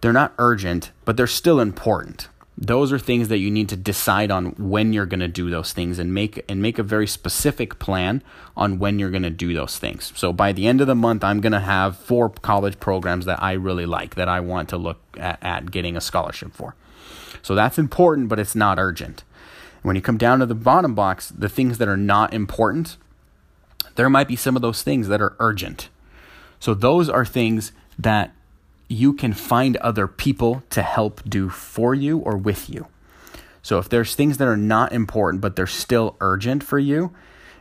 They're 0.00 0.12
not 0.12 0.34
urgent, 0.38 0.92
but 1.04 1.16
they're 1.16 1.26
still 1.26 1.60
important 1.60 2.28
those 2.60 2.92
are 2.92 2.98
things 2.98 3.28
that 3.28 3.38
you 3.38 3.52
need 3.52 3.68
to 3.68 3.76
decide 3.76 4.32
on 4.32 4.46
when 4.58 4.92
you're 4.92 5.06
going 5.06 5.20
to 5.20 5.28
do 5.28 5.48
those 5.48 5.72
things 5.72 6.00
and 6.00 6.12
make 6.12 6.44
and 6.48 6.60
make 6.60 6.76
a 6.76 6.82
very 6.82 7.06
specific 7.06 7.78
plan 7.78 8.20
on 8.56 8.80
when 8.80 8.98
you're 8.98 9.12
going 9.12 9.22
to 9.22 9.30
do 9.30 9.54
those 9.54 9.78
things. 9.78 10.12
So 10.16 10.32
by 10.32 10.50
the 10.50 10.66
end 10.66 10.80
of 10.80 10.88
the 10.88 10.96
month 10.96 11.22
I'm 11.22 11.40
going 11.40 11.52
to 11.52 11.60
have 11.60 11.96
four 11.96 12.28
college 12.28 12.80
programs 12.80 13.26
that 13.26 13.40
I 13.40 13.52
really 13.52 13.86
like 13.86 14.16
that 14.16 14.28
I 14.28 14.40
want 14.40 14.68
to 14.70 14.76
look 14.76 14.98
at, 15.16 15.38
at 15.40 15.70
getting 15.70 15.96
a 15.96 16.00
scholarship 16.00 16.52
for. 16.52 16.74
So 17.42 17.54
that's 17.54 17.78
important 17.78 18.28
but 18.28 18.40
it's 18.40 18.56
not 18.56 18.80
urgent. 18.80 19.22
When 19.82 19.94
you 19.94 20.02
come 20.02 20.18
down 20.18 20.40
to 20.40 20.46
the 20.46 20.56
bottom 20.56 20.96
box, 20.96 21.28
the 21.28 21.48
things 21.48 21.78
that 21.78 21.86
are 21.86 21.96
not 21.96 22.34
important, 22.34 22.96
there 23.94 24.10
might 24.10 24.26
be 24.26 24.36
some 24.36 24.56
of 24.56 24.62
those 24.62 24.82
things 24.82 25.06
that 25.06 25.22
are 25.22 25.36
urgent. 25.38 25.90
So 26.58 26.74
those 26.74 27.08
are 27.08 27.24
things 27.24 27.70
that 27.96 28.34
you 28.88 29.12
can 29.12 29.32
find 29.32 29.76
other 29.78 30.08
people 30.08 30.62
to 30.70 30.82
help 30.82 31.22
do 31.28 31.48
for 31.48 31.94
you 31.94 32.18
or 32.18 32.36
with 32.36 32.70
you. 32.70 32.86
So 33.62 33.78
if 33.78 33.88
there's 33.88 34.14
things 34.14 34.38
that 34.38 34.48
are 34.48 34.56
not 34.56 34.92
important 34.92 35.42
but 35.42 35.56
they're 35.56 35.66
still 35.66 36.16
urgent 36.20 36.62
for 36.64 36.78
you, 36.78 37.12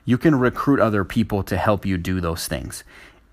you 0.05 0.17
can 0.17 0.35
recruit 0.35 0.79
other 0.79 1.03
people 1.03 1.43
to 1.43 1.57
help 1.57 1.85
you 1.85 1.97
do 1.97 2.21
those 2.21 2.47
things. 2.47 2.83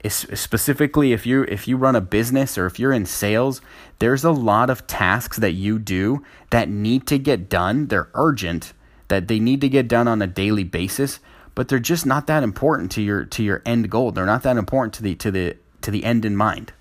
specifically 0.09 1.13
if 1.13 1.25
you 1.25 1.45
if 1.45 1.67
you 1.69 1.77
run 1.77 1.97
a 1.97 2.01
business 2.01 2.59
or 2.59 2.67
if 2.67 2.79
you're 2.79 2.93
in 2.93 3.07
sales, 3.07 3.61
there's 4.01 4.25
a 4.25 4.33
lot 4.33 4.71
of 4.71 4.87
tasks 4.87 5.39
that 5.39 5.53
you 5.53 5.79
do 5.79 6.23
that 6.51 6.69
need 6.69 7.07
to 7.07 7.19
get 7.19 7.49
done. 7.49 7.87
They're 7.87 8.11
urgent, 8.15 8.73
that 9.09 9.29
they 9.29 9.39
need 9.39 9.61
to 9.61 9.69
get 9.69 9.89
done 9.89 10.09
on 10.09 10.21
a 10.21 10.27
daily 10.27 10.65
basis, 10.65 11.21
but 11.55 11.69
they're 11.69 11.79
just 11.79 12.05
not 12.05 12.27
that 12.27 12.43
important 12.43 12.91
to 12.93 13.03
your 13.03 13.25
to 13.25 13.43
your 13.43 13.63
end 13.65 13.89
goal. 13.89 14.11
They're 14.11 14.27
not 14.27 14.43
that 14.43 14.57
important 14.57 14.95
to 14.95 15.03
the 15.03 15.15
to 15.15 15.31
the 15.31 15.57
to 15.83 15.91
the 15.91 16.05
end 16.05 16.25
in 16.25 16.37
mind. 16.37 16.73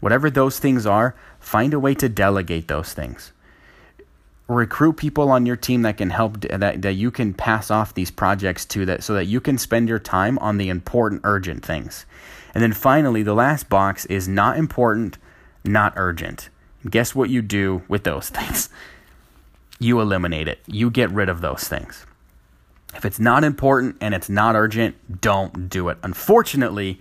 Whatever 0.00 0.30
those 0.30 0.58
things 0.58 0.86
are, 0.86 1.14
find 1.38 1.72
a 1.74 1.80
way 1.80 1.94
to 1.94 2.08
delegate 2.08 2.68
those 2.68 2.92
things. 2.92 3.32
Recruit 4.48 4.94
people 4.94 5.30
on 5.30 5.46
your 5.46 5.56
team 5.56 5.82
that 5.82 5.98
can 5.98 6.10
help 6.10 6.40
that, 6.40 6.82
that 6.82 6.94
you 6.94 7.10
can 7.10 7.34
pass 7.34 7.70
off 7.70 7.94
these 7.94 8.10
projects 8.10 8.64
to 8.66 8.84
that 8.86 9.04
so 9.04 9.14
that 9.14 9.26
you 9.26 9.40
can 9.40 9.58
spend 9.58 9.88
your 9.88 10.00
time 10.00 10.38
on 10.40 10.56
the 10.56 10.68
important 10.68 11.20
urgent 11.22 11.64
things. 11.64 12.04
And 12.52 12.62
then 12.62 12.72
finally, 12.72 13.22
the 13.22 13.34
last 13.34 13.68
box 13.68 14.06
is 14.06 14.26
not 14.26 14.56
important, 14.56 15.18
not 15.64 15.92
urgent. 15.96 16.48
guess 16.88 17.14
what 17.14 17.30
you 17.30 17.42
do 17.42 17.82
with 17.86 18.02
those 18.02 18.28
things? 18.30 18.70
You 19.78 20.00
eliminate 20.00 20.48
it. 20.48 20.58
You 20.66 20.90
get 20.90 21.10
rid 21.10 21.28
of 21.28 21.40
those 21.40 21.68
things. 21.68 22.04
If 22.94 23.04
it's 23.04 23.20
not 23.20 23.44
important 23.44 23.96
and 24.00 24.14
it's 24.14 24.28
not 24.28 24.56
urgent, 24.56 25.20
don't 25.20 25.70
do 25.70 25.88
it. 25.90 25.98
Unfortunately, 26.02 27.00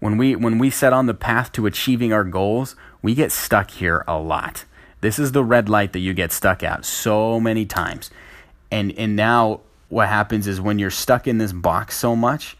when 0.00 0.16
we 0.16 0.36
when 0.36 0.58
we 0.58 0.70
set 0.70 0.92
on 0.92 1.06
the 1.06 1.14
path 1.14 1.52
to 1.52 1.66
achieving 1.66 2.12
our 2.12 2.24
goals, 2.24 2.76
we 3.02 3.14
get 3.14 3.32
stuck 3.32 3.70
here 3.70 4.04
a 4.06 4.18
lot. 4.18 4.64
This 5.00 5.18
is 5.18 5.32
the 5.32 5.44
red 5.44 5.68
light 5.68 5.92
that 5.92 6.00
you 6.00 6.14
get 6.14 6.32
stuck 6.32 6.62
at 6.62 6.84
so 6.84 7.40
many 7.40 7.64
times. 7.64 8.10
And 8.70 8.92
and 8.98 9.16
now 9.16 9.60
what 9.88 10.08
happens 10.08 10.46
is 10.46 10.60
when 10.60 10.78
you're 10.78 10.90
stuck 10.90 11.26
in 11.26 11.38
this 11.38 11.52
box 11.52 11.96
so 11.96 12.14
much, 12.14 12.56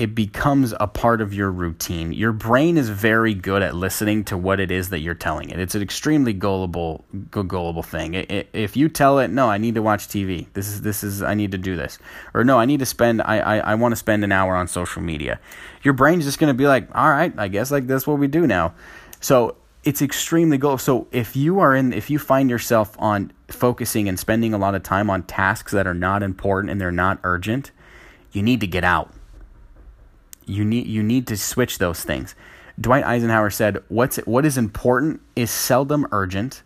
it 0.00 0.14
becomes 0.14 0.72
a 0.80 0.86
part 0.86 1.20
of 1.20 1.34
your 1.34 1.50
routine. 1.50 2.14
Your 2.14 2.32
brain 2.32 2.78
is 2.78 2.88
very 2.88 3.34
good 3.34 3.60
at 3.60 3.74
listening 3.74 4.24
to 4.24 4.36
what 4.38 4.58
it 4.58 4.70
is 4.70 4.88
that 4.88 5.00
you're 5.00 5.12
telling 5.12 5.50
it. 5.50 5.58
It's 5.58 5.74
an 5.74 5.82
extremely 5.82 6.32
gullible, 6.32 7.04
gullible 7.30 7.82
thing. 7.82 8.14
It, 8.14 8.30
it, 8.30 8.48
if 8.54 8.78
you 8.78 8.88
tell 8.88 9.18
it, 9.18 9.28
no, 9.28 9.50
I 9.50 9.58
need 9.58 9.74
to 9.74 9.82
watch 9.82 10.08
TV. 10.08 10.46
This 10.54 10.68
is 10.68 10.80
this 10.80 11.04
is 11.04 11.20
I 11.20 11.34
need 11.34 11.52
to 11.52 11.58
do 11.58 11.76
this, 11.76 11.98
or 12.32 12.44
no, 12.44 12.58
I 12.58 12.64
need 12.64 12.78
to 12.78 12.86
spend. 12.86 13.20
I 13.20 13.40
I, 13.40 13.58
I 13.58 13.74
want 13.74 13.92
to 13.92 13.96
spend 13.96 14.24
an 14.24 14.32
hour 14.32 14.56
on 14.56 14.68
social 14.68 15.02
media. 15.02 15.38
Your 15.82 15.92
brain's 15.92 16.24
just 16.24 16.38
going 16.38 16.48
to 16.48 16.56
be 16.56 16.66
like, 16.66 16.88
all 16.94 17.10
right, 17.10 17.34
I 17.36 17.48
guess 17.48 17.70
like 17.70 17.86
that's 17.86 18.06
what 18.06 18.18
we 18.18 18.26
do 18.26 18.46
now. 18.46 18.72
So 19.20 19.56
it's 19.84 20.00
extremely 20.00 20.56
gullible. 20.56 20.78
So 20.78 21.08
if 21.12 21.36
you 21.36 21.60
are 21.60 21.74
in, 21.74 21.92
if 21.92 22.08
you 22.08 22.18
find 22.18 22.48
yourself 22.48 22.96
on 22.98 23.34
focusing 23.48 24.08
and 24.08 24.18
spending 24.18 24.54
a 24.54 24.58
lot 24.58 24.74
of 24.74 24.82
time 24.82 25.10
on 25.10 25.24
tasks 25.24 25.72
that 25.72 25.86
are 25.86 25.92
not 25.92 26.22
important 26.22 26.70
and 26.70 26.80
they're 26.80 26.90
not 26.90 27.18
urgent, 27.22 27.70
you 28.32 28.42
need 28.42 28.60
to 28.60 28.66
get 28.66 28.82
out 28.82 29.12
you 30.46 30.64
need 30.64 30.86
you 30.86 31.02
need 31.02 31.26
to 31.28 31.36
switch 31.36 31.78
those 31.78 32.02
things. 32.02 32.34
Dwight 32.80 33.04
Eisenhower 33.04 33.50
said, 33.50 33.78
"What's 33.88 34.16
what 34.18 34.44
is 34.44 34.56
important 34.56 35.20
is 35.36 35.50
seldom 35.50 36.06
urgent, 36.12 36.62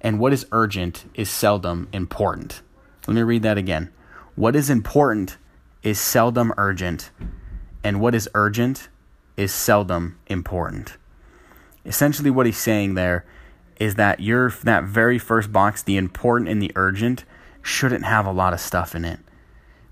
and 0.00 0.18
what 0.18 0.32
is 0.32 0.46
urgent 0.52 1.04
is 1.14 1.30
seldom 1.30 1.88
important." 1.92 2.62
Let 3.06 3.14
me 3.14 3.22
read 3.22 3.42
that 3.42 3.58
again. 3.58 3.90
What 4.34 4.56
is 4.56 4.70
important 4.70 5.36
is 5.82 5.98
seldom 5.98 6.52
urgent, 6.56 7.10
and 7.82 8.00
what 8.00 8.14
is 8.14 8.28
urgent 8.34 8.88
is 9.36 9.52
seldom 9.52 10.16
important. 10.26 10.96
Essentially, 11.84 12.30
what 12.30 12.46
he's 12.46 12.56
saying 12.56 12.94
there 12.94 13.24
is 13.80 13.96
that 13.96 14.20
your 14.20 14.50
that 14.62 14.84
very 14.84 15.18
first 15.18 15.52
box, 15.52 15.82
the 15.82 15.96
important 15.96 16.48
and 16.48 16.62
the 16.62 16.72
urgent, 16.76 17.24
shouldn't 17.62 18.04
have 18.04 18.26
a 18.26 18.32
lot 18.32 18.52
of 18.52 18.60
stuff 18.60 18.94
in 18.94 19.04
it 19.04 19.20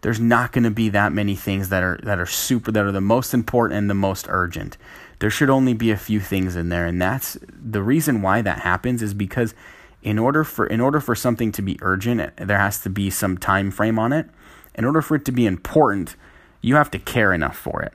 there's 0.02 0.20
not 0.20 0.52
going 0.52 0.64
to 0.64 0.70
be 0.70 0.88
that 0.88 1.12
many 1.12 1.36
things 1.36 1.68
that 1.68 1.82
are 1.82 1.98
that 2.02 2.18
are 2.18 2.26
super 2.26 2.72
that 2.72 2.84
are 2.84 2.92
the 2.92 3.00
most 3.00 3.34
important 3.34 3.78
and 3.78 3.90
the 3.90 3.94
most 3.94 4.26
urgent. 4.28 4.76
There 5.18 5.30
should 5.30 5.50
only 5.50 5.74
be 5.74 5.90
a 5.90 5.96
few 5.96 6.20
things 6.20 6.56
in 6.56 6.68
there 6.68 6.86
and 6.86 7.00
that's 7.00 7.36
the 7.50 7.82
reason 7.82 8.22
why 8.22 8.42
that 8.42 8.60
happens 8.60 9.02
is 9.02 9.14
because 9.14 9.54
in 10.02 10.18
order 10.18 10.44
for 10.44 10.66
in 10.66 10.80
order 10.80 11.00
for 11.00 11.14
something 11.14 11.52
to 11.52 11.62
be 11.62 11.78
urgent, 11.82 12.36
there 12.36 12.58
has 12.58 12.80
to 12.80 12.90
be 12.90 13.10
some 13.10 13.36
time 13.36 13.70
frame 13.70 13.98
on 13.98 14.12
it. 14.12 14.28
In 14.74 14.84
order 14.84 15.02
for 15.02 15.16
it 15.16 15.24
to 15.26 15.32
be 15.32 15.46
important, 15.46 16.16
you 16.62 16.76
have 16.76 16.90
to 16.92 16.98
care 16.98 17.32
enough 17.32 17.56
for 17.56 17.82
it. 17.82 17.92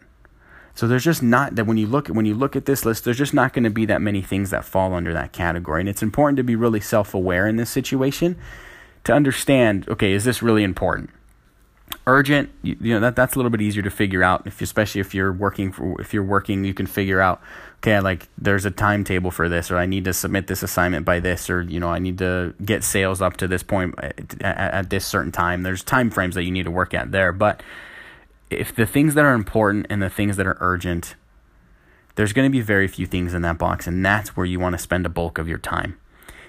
So 0.75 0.89
there's 0.89 1.05
just 1.05 1.23
not 1.23 1.55
that 1.55 1.65
when 1.65 1.77
you 1.77 1.87
look 1.87 2.09
when 2.09 2.25
you 2.25 2.35
look 2.35 2.55
at 2.55 2.65
this 2.65 2.85
list, 2.85 3.05
there's 3.05 3.17
just 3.17 3.33
not 3.33 3.53
going 3.53 3.63
to 3.63 3.69
be 3.69 3.85
that 3.85 4.01
many 4.01 4.21
things 4.21 4.49
that 4.49 4.65
fall 4.65 4.93
under 4.93 5.13
that 5.13 5.31
category. 5.31 5.79
And 5.79 5.89
it's 5.89 6.03
important 6.03 6.37
to 6.37 6.43
be 6.43 6.55
really 6.55 6.81
self-aware 6.81 7.47
in 7.47 7.55
this 7.55 7.69
situation 7.69 8.37
to 9.05 9.13
understand, 9.13 9.87
okay, 9.87 10.11
is 10.11 10.25
this 10.25 10.43
really 10.43 10.63
important? 10.63 11.11
Urgent 12.07 12.49
you, 12.61 12.75
you, 12.79 12.93
know 12.93 12.99
that 12.99 13.15
that's 13.15 13.35
a 13.35 13.37
little 13.39 13.49
bit 13.49 13.61
easier 13.61 13.83
to 13.83 13.89
figure 13.89 14.23
out 14.23 14.45
if 14.45 14.61
especially 14.61 15.01
if 15.01 15.13
you're 15.13 15.31
working 15.31 15.71
for 15.71 15.99
if 15.99 16.13
you're 16.13 16.23
working 16.23 16.63
you 16.63 16.73
can 16.73 16.85
figure 16.85 17.19
out 17.19 17.41
okay 17.77 17.99
like 17.99 18.27
there's 18.37 18.65
a 18.65 18.71
timetable 18.71 19.31
for 19.31 19.49
this 19.49 19.71
or 19.71 19.77
i 19.77 19.85
need 19.85 20.05
to 20.05 20.13
submit 20.13 20.47
this 20.47 20.63
assignment 20.63 21.05
by 21.05 21.19
this 21.19 21.49
or 21.49 21.61
you 21.61 21.79
know 21.79 21.89
i 21.89 21.99
need 21.99 22.17
to 22.17 22.53
get 22.63 22.83
sales 22.83 23.21
up 23.21 23.37
to 23.37 23.47
this 23.47 23.63
point 23.63 23.93
uh, 23.97 24.07
at, 24.07 24.41
at, 24.41 24.73
at 24.73 24.89
this 24.89 25.05
certain 25.05 25.31
time. 25.31 25.63
There's 25.63 25.83
time 25.83 26.09
frames 26.09 26.35
that 26.35 26.43
you 26.43 26.51
need 26.51 26.63
to 26.63 26.71
work 26.71 26.93
at 26.93 27.11
there 27.11 27.31
but 27.31 27.61
if 28.49 28.73
the 28.75 28.85
things 28.85 29.13
that 29.15 29.25
are 29.25 29.33
important 29.33 29.87
and 29.89 30.01
the 30.01 30.09
things 30.09 30.37
that 30.37 30.47
are 30.47 30.57
urgent 30.59 31.15
there's 32.15 32.33
going 32.33 32.49
to 32.49 32.51
be 32.51 32.61
very 32.61 32.87
few 32.87 33.05
things 33.05 33.33
in 33.33 33.41
that 33.43 33.57
box 33.57 33.87
and 33.87 34.05
that's 34.05 34.35
where 34.35 34.45
you 34.45 34.59
want 34.59 34.73
to 34.73 34.79
spend 34.79 35.05
a 35.05 35.09
bulk 35.09 35.37
of 35.37 35.47
your 35.47 35.57
time. 35.57 35.97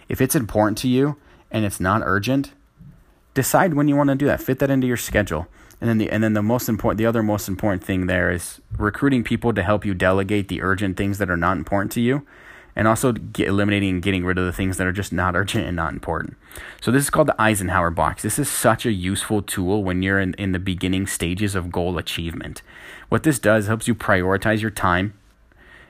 If 0.08 0.20
it's 0.20 0.36
important 0.36 0.78
to 0.78 0.88
you 0.88 1.16
and 1.50 1.64
it's 1.64 1.80
not 1.80 2.02
urgent 2.04 2.52
decide 3.36 3.74
when 3.74 3.86
you 3.86 3.94
want 3.94 4.08
to 4.08 4.16
do 4.16 4.26
that. 4.26 4.42
Fit 4.42 4.58
that 4.58 4.70
into 4.70 4.88
your 4.88 4.96
schedule. 4.96 5.46
And 5.80 5.88
then 5.88 5.98
the 5.98 6.10
and 6.10 6.24
then 6.24 6.32
the 6.32 6.42
most 6.42 6.68
important 6.68 6.98
the 6.98 7.06
other 7.06 7.22
most 7.22 7.48
important 7.48 7.84
thing 7.84 8.06
there 8.06 8.30
is 8.30 8.60
recruiting 8.78 9.22
people 9.22 9.52
to 9.52 9.62
help 9.62 9.84
you 9.84 9.94
delegate 9.94 10.48
the 10.48 10.62
urgent 10.62 10.96
things 10.96 11.18
that 11.18 11.30
are 11.30 11.36
not 11.36 11.58
important 11.58 11.92
to 11.92 12.00
you 12.00 12.26
and 12.74 12.88
also 12.88 13.12
get, 13.12 13.48
eliminating 13.48 13.90
and 13.90 14.02
getting 14.02 14.24
rid 14.24 14.38
of 14.38 14.46
the 14.46 14.52
things 14.52 14.78
that 14.78 14.86
are 14.86 14.92
just 14.92 15.12
not 15.12 15.36
urgent 15.42 15.66
and 15.66 15.76
not 15.76 15.92
important. 15.92 16.36
So 16.80 16.90
this 16.90 17.04
is 17.04 17.10
called 17.10 17.28
the 17.28 17.40
Eisenhower 17.40 17.90
box. 17.90 18.22
This 18.22 18.38
is 18.38 18.48
such 18.48 18.86
a 18.86 18.92
useful 18.92 19.42
tool 19.42 19.84
when 19.84 20.02
you're 20.02 20.18
in, 20.18 20.34
in 20.34 20.52
the 20.52 20.58
beginning 20.58 21.06
stages 21.06 21.54
of 21.54 21.70
goal 21.70 21.98
achievement. 21.98 22.62
What 23.10 23.22
this 23.22 23.38
does 23.38 23.66
helps 23.66 23.86
you 23.86 23.94
prioritize 23.94 24.62
your 24.62 24.70
time 24.70 25.12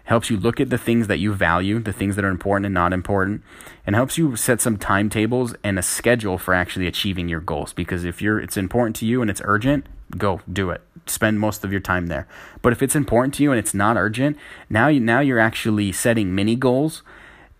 helps 0.06 0.30
you 0.30 0.36
look 0.36 0.60
at 0.60 0.70
the 0.70 0.78
things 0.78 1.08
that 1.08 1.18
you 1.18 1.34
value, 1.34 1.80
the 1.80 1.92
things 1.92 2.16
that 2.16 2.24
are 2.24 2.30
important 2.30 2.64
and 2.64 2.74
not 2.74 2.92
important, 2.92 3.42
and 3.84 3.94
helps 3.94 4.16
you 4.16 4.36
set 4.36 4.60
some 4.60 4.76
timetables 4.76 5.54
and 5.64 5.78
a 5.78 5.82
schedule 5.82 6.38
for 6.38 6.54
actually 6.54 6.86
achieving 6.86 7.28
your 7.28 7.40
goals. 7.40 7.72
Because 7.72 8.04
if 8.04 8.22
you're 8.22 8.40
it's 8.40 8.56
important 8.56 8.94
to 8.96 9.06
you 9.06 9.20
and 9.20 9.28
it's 9.28 9.42
urgent, 9.44 9.86
go 10.16 10.40
do 10.50 10.70
it. 10.70 10.80
Spend 11.06 11.40
most 11.40 11.64
of 11.64 11.72
your 11.72 11.80
time 11.80 12.06
there. 12.06 12.28
But 12.62 12.72
if 12.72 12.82
it's 12.82 12.94
important 12.94 13.34
to 13.34 13.42
you 13.42 13.50
and 13.50 13.58
it's 13.58 13.74
not 13.74 13.96
urgent, 13.96 14.36
now 14.70 14.86
you, 14.88 15.00
now 15.00 15.20
you're 15.20 15.40
actually 15.40 15.90
setting 15.90 16.34
mini 16.34 16.54
goals 16.54 17.02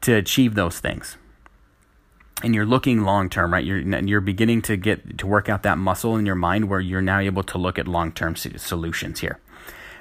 to 0.02 0.14
achieve 0.14 0.54
those 0.54 0.78
things. 0.78 1.16
And 2.44 2.54
you're 2.54 2.66
looking 2.66 3.02
long 3.02 3.28
term, 3.28 3.52
right? 3.52 3.64
You're 3.64 3.80
you're 3.80 4.20
beginning 4.20 4.62
to 4.62 4.76
get 4.76 5.18
to 5.18 5.26
work 5.26 5.48
out 5.48 5.64
that 5.64 5.78
muscle 5.78 6.16
in 6.16 6.26
your 6.26 6.34
mind 6.36 6.68
where 6.68 6.80
you're 6.80 7.02
now 7.02 7.18
able 7.18 7.42
to 7.42 7.58
look 7.58 7.76
at 7.76 7.88
long 7.88 8.12
term 8.12 8.36
solutions 8.36 9.18
here. 9.18 9.40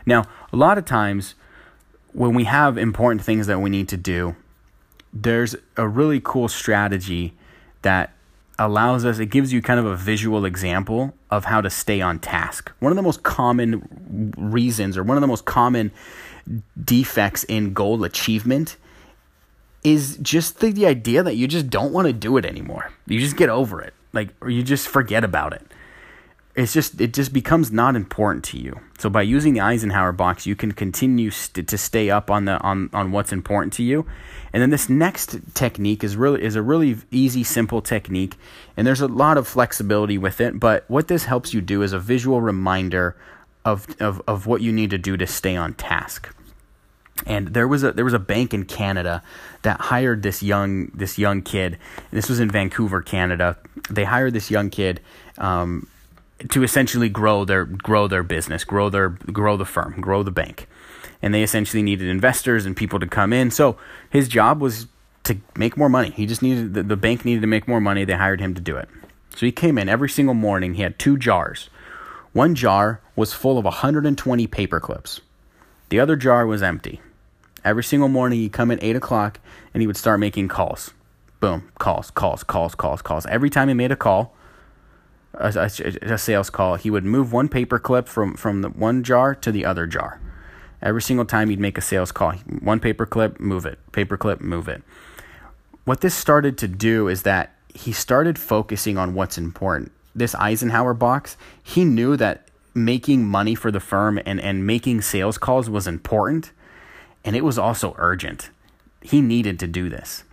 Now, 0.05 0.25
a 0.53 0.57
lot 0.57 0.77
of 0.77 0.85
times 0.85 1.33
when 2.15 2.33
we 2.33 2.45
have 2.45 2.77
important 2.77 3.21
things 3.21 3.45
that 3.47 3.59
we 3.59 3.69
need 3.69 3.89
to 3.89 3.97
do, 3.97 4.35
there's 5.13 5.55
a 5.75 5.85
really 5.87 6.21
cool 6.23 6.47
strategy 6.47 7.33
that 7.81 8.13
allows 8.57 9.03
us, 9.03 9.19
it 9.19 9.25
gives 9.25 9.51
you 9.51 9.61
kind 9.61 9.81
of 9.81 9.85
a 9.85 9.97
visual 9.97 10.45
example 10.45 11.13
of 11.29 11.45
how 11.45 11.59
to 11.59 11.69
stay 11.69 11.99
on 11.99 12.19
task. 12.19 12.71
One 12.79 12.89
of 12.91 12.95
the 12.95 13.01
most 13.01 13.23
common 13.23 14.33
reasons, 14.37 14.97
or 14.97 15.03
one 15.03 15.17
of 15.17 15.21
the 15.21 15.27
most 15.27 15.43
common 15.43 15.91
defects 16.81 17.43
in 17.43 17.73
goal 17.73 18.05
achievement, 18.05 18.77
is 19.83 20.17
just 20.21 20.61
the, 20.61 20.71
the 20.71 20.87
idea 20.87 21.21
that 21.21 21.35
you 21.35 21.49
just 21.49 21.69
don't 21.69 21.91
want 21.91 22.07
to 22.07 22.13
do 22.13 22.37
it 22.37 22.45
anymore. 22.45 22.93
You 23.07 23.19
just 23.19 23.35
get 23.35 23.49
over 23.49 23.81
it, 23.81 23.93
like, 24.13 24.29
or 24.39 24.49
you 24.49 24.63
just 24.63 24.87
forget 24.87 25.25
about 25.25 25.51
it 25.51 25.61
it's 26.55 26.71
just 26.71 27.01
it 27.01 27.13
just 27.13 27.33
becomes 27.33 27.71
not 27.71 27.95
important 27.95 28.45
to 28.45 28.57
you. 28.57 28.79
So 28.97 29.09
by 29.09 29.23
using 29.23 29.53
the 29.53 29.59
Eisenhower 29.59 30.13
box, 30.13 30.45
you 30.45 30.55
can 30.55 30.71
continue 30.71 31.29
st- 31.29 31.67
to 31.67 31.77
stay 31.77 32.09
up 32.09 32.31
on 32.31 32.45
the 32.45 32.59
on 32.61 32.89
on 32.93 33.11
what's 33.11 33.33
important 33.33 33.73
to 33.73 33.83
you. 33.83 34.05
And 34.53 34.61
then 34.61 34.69
this 34.69 34.87
next 34.87 35.37
technique 35.53 36.01
is 36.01 36.15
really 36.15 36.41
is 36.41 36.55
a 36.55 36.61
really 36.61 36.97
easy, 37.11 37.43
simple 37.43 37.81
technique, 37.81 38.37
and 38.77 38.87
there's 38.87 39.01
a 39.01 39.07
lot 39.07 39.37
of 39.37 39.47
flexibility 39.47 40.17
with 40.17 40.39
it. 40.39 40.57
But 40.57 40.85
what 40.87 41.09
this 41.09 41.25
helps 41.25 41.53
you 41.53 41.59
do 41.59 41.81
is 41.81 41.91
a 41.91 41.99
visual 41.99 42.39
reminder 42.39 43.17
of 43.65 43.85
of 43.99 44.21
of 44.25 44.47
what 44.47 44.61
you 44.61 44.71
need 44.71 44.91
to 44.91 44.97
do 44.97 45.17
to 45.17 45.27
stay 45.27 45.57
on 45.57 45.73
task. 45.73 46.33
And 47.25 47.49
there 47.49 47.67
was 47.67 47.83
a 47.83 47.91
there 47.91 48.05
was 48.05 48.13
a 48.13 48.19
bank 48.19 48.53
in 48.53 48.63
Canada 48.63 49.23
that 49.63 49.81
hired 49.81 50.23
this 50.23 50.41
young 50.41 50.87
this 50.93 51.17
young 51.17 51.41
kid. 51.41 51.77
This 52.11 52.29
was 52.29 52.39
in 52.39 52.49
Vancouver, 52.49 53.01
Canada. 53.01 53.57
They 53.89 54.05
hired 54.05 54.31
this 54.31 54.49
young 54.49 54.69
kid. 54.69 55.01
Um, 55.37 55.87
to 56.49 56.63
essentially 56.63 57.09
grow 57.09 57.45
their 57.45 57.65
grow 57.65 58.07
their 58.07 58.23
business, 58.23 58.63
grow 58.63 58.89
their 58.89 59.09
grow 59.09 59.57
the 59.57 59.65
firm, 59.65 59.99
grow 59.99 60.23
the 60.23 60.31
bank. 60.31 60.67
And 61.21 61.33
they 61.33 61.43
essentially 61.43 61.81
needed 61.81 62.07
investors 62.07 62.65
and 62.65 62.75
people 62.75 62.99
to 62.99 63.07
come 63.07 63.33
in. 63.33 63.51
So 63.51 63.77
his 64.09 64.27
job 64.27 64.61
was 64.61 64.87
to 65.23 65.37
make 65.57 65.75
more 65.77 65.89
money. 65.89 66.11
He 66.11 66.25
just 66.25 66.41
needed 66.41 66.73
the, 66.73 66.83
the 66.83 66.97
bank 66.97 67.25
needed 67.25 67.41
to 67.41 67.47
make 67.47 67.67
more 67.67 67.81
money. 67.81 68.05
They 68.05 68.13
hired 68.13 68.41
him 68.41 68.53
to 68.53 68.61
do 68.61 68.77
it. 68.77 68.89
So 69.35 69.45
he 69.45 69.51
came 69.51 69.77
in 69.77 69.89
every 69.89 70.09
single 70.09 70.35
morning. 70.35 70.75
He 70.75 70.83
had 70.83 70.99
two 70.99 71.17
jars. 71.17 71.69
One 72.33 72.53
jar 72.53 73.01
was 73.15 73.33
full 73.33 73.57
of 73.57 73.65
120 73.65 74.47
paper 74.47 74.79
clips. 74.79 75.21
The 75.89 75.99
other 75.99 76.15
jar 76.15 76.45
was 76.45 76.61
empty. 76.61 77.01
Every 77.63 77.83
single 77.83 78.09
morning 78.09 78.39
he'd 78.39 78.53
come 78.53 78.71
at 78.71 78.83
eight 78.83 78.95
o'clock 78.95 79.39
and 79.73 79.81
he 79.81 79.87
would 79.87 79.97
start 79.97 80.19
making 80.19 80.49
calls. 80.49 80.91
Boom, 81.39 81.71
calls, 81.79 82.11
calls, 82.11 82.43
calls, 82.43 82.75
calls, 82.75 83.01
calls. 83.01 83.25
Every 83.25 83.49
time 83.49 83.67
he 83.67 83.73
made 83.73 83.91
a 83.91 83.95
call, 83.95 84.34
a, 85.39 85.69
a, 86.13 86.17
sales 86.17 86.49
call, 86.49 86.75
he 86.75 86.89
would 86.89 87.05
move 87.05 87.31
one 87.31 87.49
paper 87.49 87.79
clip 87.79 88.07
from, 88.07 88.35
from 88.35 88.61
the 88.61 88.69
one 88.69 89.03
jar 89.03 89.35
to 89.35 89.51
the 89.51 89.65
other 89.65 89.87
jar. 89.87 90.19
Every 90.81 91.01
single 91.01 91.25
time 91.25 91.49
he'd 91.49 91.59
make 91.59 91.77
a 91.77 91.81
sales 91.81 92.11
call, 92.11 92.33
one 92.33 92.79
paper 92.79 93.05
clip, 93.05 93.39
move 93.39 93.65
it, 93.65 93.79
paper 93.91 94.17
clip, 94.17 94.41
move 94.41 94.67
it. 94.67 94.83
What 95.85 96.01
this 96.01 96.15
started 96.15 96.57
to 96.59 96.67
do 96.67 97.07
is 97.07 97.23
that 97.23 97.53
he 97.73 97.91
started 97.91 98.39
focusing 98.39 98.97
on 98.97 99.13
what's 99.13 99.37
important. 99.37 99.91
This 100.15 100.35
Eisenhower 100.35 100.93
box, 100.93 101.37
he 101.61 101.85
knew 101.85 102.15
that 102.17 102.47
making 102.73 103.25
money 103.25 103.55
for 103.55 103.71
the 103.71 103.79
firm 103.79 104.19
and, 104.25 104.39
and 104.39 104.65
making 104.65 105.01
sales 105.01 105.37
calls 105.37 105.69
was 105.69 105.87
important, 105.87 106.51
and 107.23 107.35
it 107.35 107.43
was 107.43 107.57
also 107.57 107.95
urgent. 107.97 108.49
He 109.01 109.21
needed 109.21 109.59
to 109.59 109.67
do 109.67 109.89
this. 109.89 110.23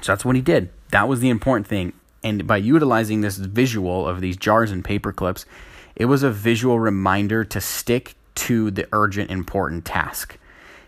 So 0.00 0.12
that's 0.12 0.24
what 0.24 0.36
he 0.36 0.42
did. 0.42 0.70
That 0.90 1.08
was 1.08 1.20
the 1.20 1.28
important 1.28 1.66
thing. 1.66 1.92
And 2.26 2.44
by 2.44 2.56
utilizing 2.56 3.20
this 3.20 3.36
visual 3.36 4.04
of 4.08 4.20
these 4.20 4.36
jars 4.36 4.72
and 4.72 4.84
paper 4.84 5.12
clips, 5.12 5.46
it 5.94 6.06
was 6.06 6.24
a 6.24 6.30
visual 6.30 6.80
reminder 6.80 7.44
to 7.44 7.60
stick 7.60 8.16
to 8.46 8.72
the 8.72 8.88
urgent, 8.90 9.30
important 9.30 9.84
task, 9.84 10.36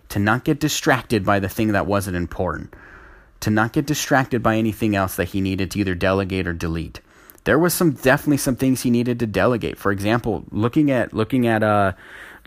to 0.09 0.19
not 0.19 0.43
get 0.43 0.59
distracted 0.59 1.25
by 1.25 1.39
the 1.39 1.49
thing 1.49 1.69
that 1.69 1.87
wasn't 1.87 2.17
important, 2.17 2.75
to 3.39 3.51
not 3.51 3.73
get 3.73 3.87
distracted 3.87 4.43
by 4.43 4.57
anything 4.57 4.97
else 4.97 5.15
that 5.15 5.29
he 5.29 5.41
needed 5.41 5.71
to 5.71 5.79
either 5.79 5.95
delegate 5.95 6.49
or 6.49 6.53
delete. 6.53 6.99
There 7.45 7.57
was 7.57 7.73
some 7.73 7.93
definitely 7.93 8.39
some 8.39 8.57
things 8.57 8.83
he 8.83 8.91
needed 8.91 9.21
to 9.21 9.27
delegate. 9.29 9.79
For 9.79 9.93
example, 9.93 10.43
looking 10.51 10.91
at 10.91 11.13
looking 11.13 11.47
at 11.47 11.63
uh, 11.63 11.93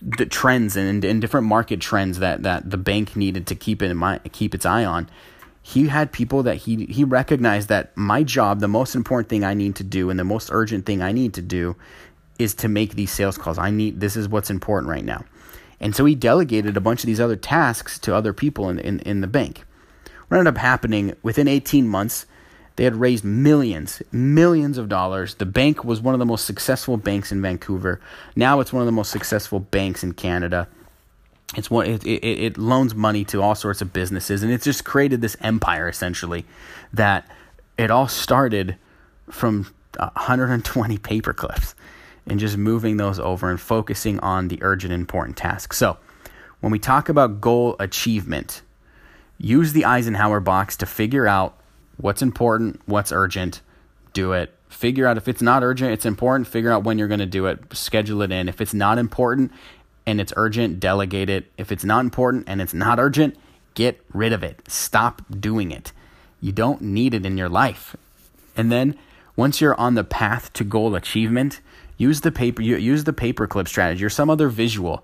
the 0.01 0.25
trends 0.25 0.75
and, 0.75 1.05
and 1.05 1.21
different 1.21 1.47
market 1.47 1.79
trends 1.79 2.19
that, 2.19 2.43
that 2.43 2.69
the 2.69 2.77
bank 2.77 3.15
needed 3.15 3.47
to 3.47 3.55
keep 3.55 3.81
in 3.81 3.95
mind, 3.95 4.19
keep 4.33 4.53
its 4.53 4.65
eye 4.65 4.83
on 4.83 5.09
he 5.61 5.87
had 5.87 6.11
people 6.11 6.43
that 6.43 6.57
he 6.57 6.85
he 6.85 7.03
recognized 7.03 7.69
that 7.69 7.95
my 7.95 8.23
job, 8.23 8.59
the 8.59 8.67
most 8.67 8.95
important 8.95 9.29
thing 9.29 9.43
I 9.43 9.53
need 9.53 9.75
to 9.75 9.83
do 9.83 10.09
and 10.09 10.19
the 10.19 10.23
most 10.23 10.49
urgent 10.51 10.85
thing 10.85 11.01
I 11.01 11.11
need 11.11 11.33
to 11.35 11.41
do 11.41 11.75
is 12.39 12.53
to 12.55 12.67
make 12.67 12.95
these 12.95 13.11
sales 13.11 13.37
calls. 13.37 13.57
I 13.57 13.69
need 13.69 13.99
this 13.99 14.15
is 14.15 14.27
what's 14.27 14.49
important 14.49 14.89
right 14.89 15.05
now. 15.05 15.23
And 15.79 15.95
so 15.95 16.05
he 16.05 16.15
delegated 16.15 16.77
a 16.77 16.81
bunch 16.81 17.03
of 17.03 17.07
these 17.07 17.19
other 17.19 17.35
tasks 17.35 17.97
to 17.99 18.15
other 18.15 18.33
people 18.33 18.69
in, 18.69 18.79
in, 18.79 18.99
in 18.99 19.21
the 19.21 19.27
bank. 19.27 19.63
What 20.27 20.37
ended 20.37 20.55
up 20.55 20.59
happening 20.59 21.15
within 21.23 21.47
18 21.47 21.87
months, 21.87 22.25
they 22.75 22.83
had 22.83 22.95
raised 22.95 23.23
millions, 23.23 24.01
millions 24.11 24.77
of 24.77 24.89
dollars. 24.89 25.35
The 25.35 25.45
bank 25.45 25.83
was 25.83 25.99
one 25.99 26.13
of 26.13 26.19
the 26.19 26.25
most 26.25 26.45
successful 26.45 26.97
banks 26.97 27.31
in 27.31 27.41
Vancouver. 27.41 27.99
Now 28.35 28.59
it's 28.59 28.71
one 28.71 28.81
of 28.81 28.85
the 28.85 28.91
most 28.91 29.11
successful 29.11 29.59
banks 29.59 30.03
in 30.03 30.13
Canada 30.13 30.67
it's 31.55 31.69
what 31.69 31.87
it, 31.87 32.03
it, 32.05 32.23
it 32.23 32.57
loans 32.57 32.95
money 32.95 33.25
to 33.25 33.41
all 33.41 33.55
sorts 33.55 33.81
of 33.81 33.91
businesses 33.91 34.43
and 34.43 34.51
it's 34.51 34.63
just 34.63 34.85
created 34.85 35.21
this 35.21 35.35
empire 35.41 35.89
essentially 35.89 36.45
that 36.93 37.29
it 37.77 37.91
all 37.91 38.07
started 38.07 38.77
from 39.29 39.73
120 39.97 40.97
paper 40.97 41.33
clips 41.33 41.75
and 42.27 42.39
just 42.39 42.57
moving 42.57 42.97
those 42.97 43.19
over 43.19 43.49
and 43.49 43.59
focusing 43.59 44.19
on 44.19 44.47
the 44.47 44.59
urgent 44.61 44.93
important 44.93 45.37
tasks. 45.37 45.77
So 45.77 45.97
when 46.59 46.71
we 46.71 46.79
talk 46.79 47.09
about 47.09 47.41
goal 47.41 47.75
achievement 47.79 48.61
use 49.37 49.73
the 49.73 49.85
eisenhower 49.85 50.39
box 50.39 50.77
to 50.77 50.85
figure 50.85 51.27
out 51.27 51.57
what's 51.97 52.21
important 52.21 52.79
what's 52.85 53.11
urgent 53.11 53.61
do 54.13 54.33
it. 54.33 54.53
Figure 54.69 55.07
out 55.07 55.17
if 55.17 55.27
it's 55.27 55.41
not 55.41 55.63
urgent 55.63 55.91
it's 55.91 56.05
important 56.05 56.47
figure 56.47 56.71
out 56.71 56.83
when 56.83 56.99
you're 56.99 57.07
going 57.07 57.19
to 57.19 57.25
do 57.25 57.47
it 57.47 57.59
schedule 57.73 58.21
it 58.21 58.31
in. 58.31 58.47
If 58.47 58.61
it's 58.61 58.73
not 58.73 58.97
important 58.97 59.51
and 60.05 60.19
it's 60.19 60.33
urgent, 60.35 60.79
delegate 60.79 61.29
it. 61.29 61.51
If 61.57 61.71
it's 61.71 61.83
not 61.83 62.01
important 62.01 62.45
and 62.47 62.61
it's 62.61 62.73
not 62.73 62.99
urgent, 62.99 63.37
get 63.73 64.03
rid 64.13 64.33
of 64.33 64.43
it. 64.43 64.61
Stop 64.67 65.21
doing 65.39 65.71
it. 65.71 65.91
You 66.39 66.51
don't 66.51 66.81
need 66.81 67.13
it 67.13 67.25
in 67.25 67.37
your 67.37 67.49
life. 67.49 67.95
And 68.57 68.71
then 68.71 68.97
once 69.35 69.61
you're 69.61 69.79
on 69.79 69.95
the 69.95 70.03
path 70.03 70.51
to 70.53 70.63
goal 70.63 70.95
achievement, 70.95 71.61
use 71.97 72.21
the 72.21 72.31
paper 72.31 72.61
use 72.61 73.03
the 73.03 73.13
paperclip 73.13 73.67
strategy 73.67 74.03
or 74.03 74.09
some 74.09 74.29
other 74.29 74.49
visual 74.49 75.03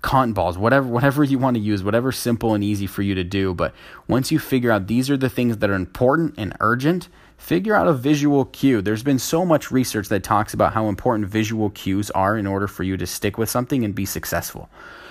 cotton 0.00 0.32
balls, 0.32 0.56
whatever 0.56 0.86
whatever 0.86 1.24
you 1.24 1.38
want 1.38 1.56
to 1.56 1.62
use, 1.62 1.82
whatever 1.82 2.12
simple 2.12 2.54
and 2.54 2.62
easy 2.62 2.86
for 2.86 3.02
you 3.02 3.14
to 3.14 3.24
do. 3.24 3.52
But 3.52 3.74
once 4.06 4.30
you 4.30 4.38
figure 4.38 4.70
out 4.70 4.86
these 4.86 5.10
are 5.10 5.16
the 5.16 5.28
things 5.28 5.58
that 5.58 5.68
are 5.68 5.74
important 5.74 6.34
and 6.38 6.56
urgent, 6.60 7.08
figure 7.38 7.74
out 7.74 7.88
a 7.88 7.94
visual 7.94 8.44
cue. 8.44 8.82
There's 8.82 9.02
been 9.02 9.18
so 9.18 9.46
much 9.46 9.70
research 9.70 10.08
that 10.08 10.22
talks 10.22 10.52
about 10.52 10.74
how 10.74 10.88
important 10.88 11.28
visual 11.28 11.70
cues 11.70 12.10
are 12.10 12.36
in 12.36 12.46
order 12.46 12.66
for 12.66 12.82
you 12.82 12.96
to 12.98 13.06
stick 13.06 13.38
with 13.38 13.48
something 13.48 13.84
and 13.84 13.94
be 13.94 14.04
successful. 14.04 14.68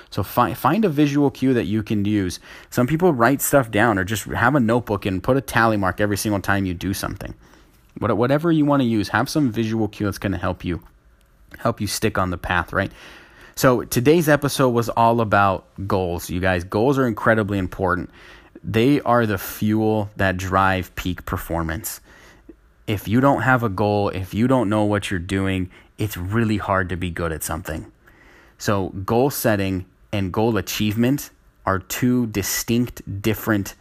So 0.10 0.24
find 0.24 0.58
find 0.58 0.86
a 0.86 0.90
visual 0.90 1.32
cue 1.32 1.54
that 1.54 1.66
you 1.66 1.84
can 1.84 2.06
use. 2.06 2.40
Some 2.70 2.88
people 2.88 3.14
write 3.14 3.42
stuff 3.42 3.72
down 3.72 3.98
or 3.98 4.04
just 4.04 4.26
have 4.26 4.56
a 4.56 4.60
notebook 4.60 5.06
and 5.06 5.24
put 5.24 5.38
a 5.38 5.42
tally 5.42 5.78
mark 5.78 6.00
every 6.00 6.18
single 6.18 6.42
time 6.42 6.66
you 6.66 6.74
do 6.74 6.94
something. 6.94 7.34
But 8.00 8.16
Whatever 8.16 8.52
you 8.52 8.66
want 8.66 8.82
to 8.82 8.88
use, 8.88 9.10
have 9.10 9.28
some 9.28 9.52
visual 9.52 9.88
cue 9.88 10.06
that's 10.06 10.20
going 10.20 10.34
to 10.34 10.38
help 10.38 10.64
you 10.64 10.84
help 11.60 11.82
you 11.82 11.88
stick 11.88 12.18
on 12.18 12.30
the 12.30 12.38
path, 12.38 12.74
right? 12.74 12.92
So 13.56 13.84
today's 13.84 14.30
episode 14.30 14.70
was 14.70 14.88
all 14.88 15.20
about 15.20 15.66
goals. 15.88 16.30
You 16.30 16.40
guys, 16.40 16.64
goals 16.64 17.00
are 17.00 17.08
incredibly 17.08 17.58
important. 17.58 18.12
They 18.64 19.02
are 19.02 19.26
the 19.26 19.38
fuel 19.38 20.10
that 20.16 20.38
drive 20.38 20.96
peak 20.96 21.26
performance. 21.26 22.02
If 22.86 23.08
you 23.08 23.20
don't 23.20 23.42
have 23.42 23.64
a 23.64 23.70
goal, 23.70 24.10
if 24.10 24.34
you 24.34 24.48
don't 24.48 24.70
know 24.70 24.84
what 24.84 25.12
you're 25.12 25.20
doing, 25.20 25.70
it's 25.98 26.18
really 26.18 26.58
hard 26.58 26.90
to 26.90 26.98
be 26.98 27.10
good 27.10 27.32
at 27.32 27.44
something. 27.44 27.92
So, 28.58 28.90
goal 28.90 29.30
setting 29.30 29.86
and 30.12 30.32
goal 30.32 30.58
achievement 30.58 31.30
are 31.66 31.80
two 31.80 32.28
distinct 32.28 33.22
different 33.22 33.76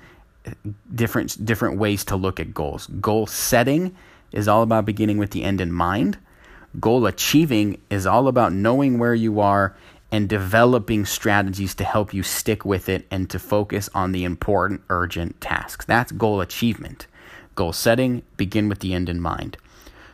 different 0.94 1.44
different 1.44 1.78
ways 1.78 2.04
to 2.06 2.16
look 2.16 2.40
at 2.40 2.54
goals. 2.54 2.86
Goal 3.00 3.26
setting 3.26 3.96
is 4.32 4.48
all 4.48 4.62
about 4.62 4.84
beginning 4.84 5.18
with 5.18 5.30
the 5.30 5.44
end 5.44 5.60
in 5.60 5.72
mind 5.72 6.18
Goal 6.80 7.06
achieving 7.06 7.80
is 7.88 8.06
all 8.06 8.28
about 8.28 8.52
knowing 8.52 8.98
where 8.98 9.14
you 9.14 9.40
are 9.40 9.74
and 10.16 10.31
developing 10.31 11.05
strategies 11.05 11.74
to 11.74 11.85
help 11.85 12.14
you 12.14 12.22
stick 12.22 12.64
with 12.64 12.88
it 12.88 13.07
and 13.11 13.29
to 13.29 13.38
focus 13.38 13.90
on 13.94 14.12
the 14.12 14.24
important, 14.24 14.81
urgent 14.88 15.38
tasks. 15.42 15.85
That's 15.85 16.11
goal 16.11 16.40
achievement. 16.40 17.07
Goal 17.55 17.74
setting, 17.74 18.22
begin 18.38 18.66
with 18.70 18.79
the 18.79 18.94
end 18.94 19.11
in 19.11 19.20
mind. 19.20 19.59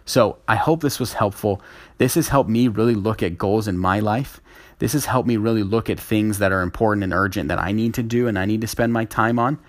So 0.04 0.38
I 0.48 0.56
hope 0.56 0.80
this 0.80 0.98
was 0.98 1.12
helpful. 1.12 1.62
This 1.98 2.16
has 2.16 2.28
helped 2.28 2.50
me 2.50 2.66
really 2.66 2.96
look 2.96 3.22
at 3.22 3.38
goals 3.38 3.68
in 3.68 3.78
my 3.78 4.00
life. 4.00 4.40
This 4.80 4.92
has 4.94 5.06
helped 5.06 5.28
me 5.28 5.36
really 5.36 5.62
look 5.62 5.88
at 5.88 6.00
things 6.00 6.38
that 6.38 6.50
are 6.50 6.62
important 6.62 7.04
and 7.04 7.14
urgent 7.14 7.48
that 7.48 7.60
I 7.60 7.70
need 7.70 7.94
to 7.94 8.02
do 8.02 8.26
and 8.26 8.36
I 8.36 8.44
need 8.44 8.62
to 8.62 8.66
spend 8.66 8.92
my 8.92 9.04
time 9.04 9.38
on. 9.38 9.60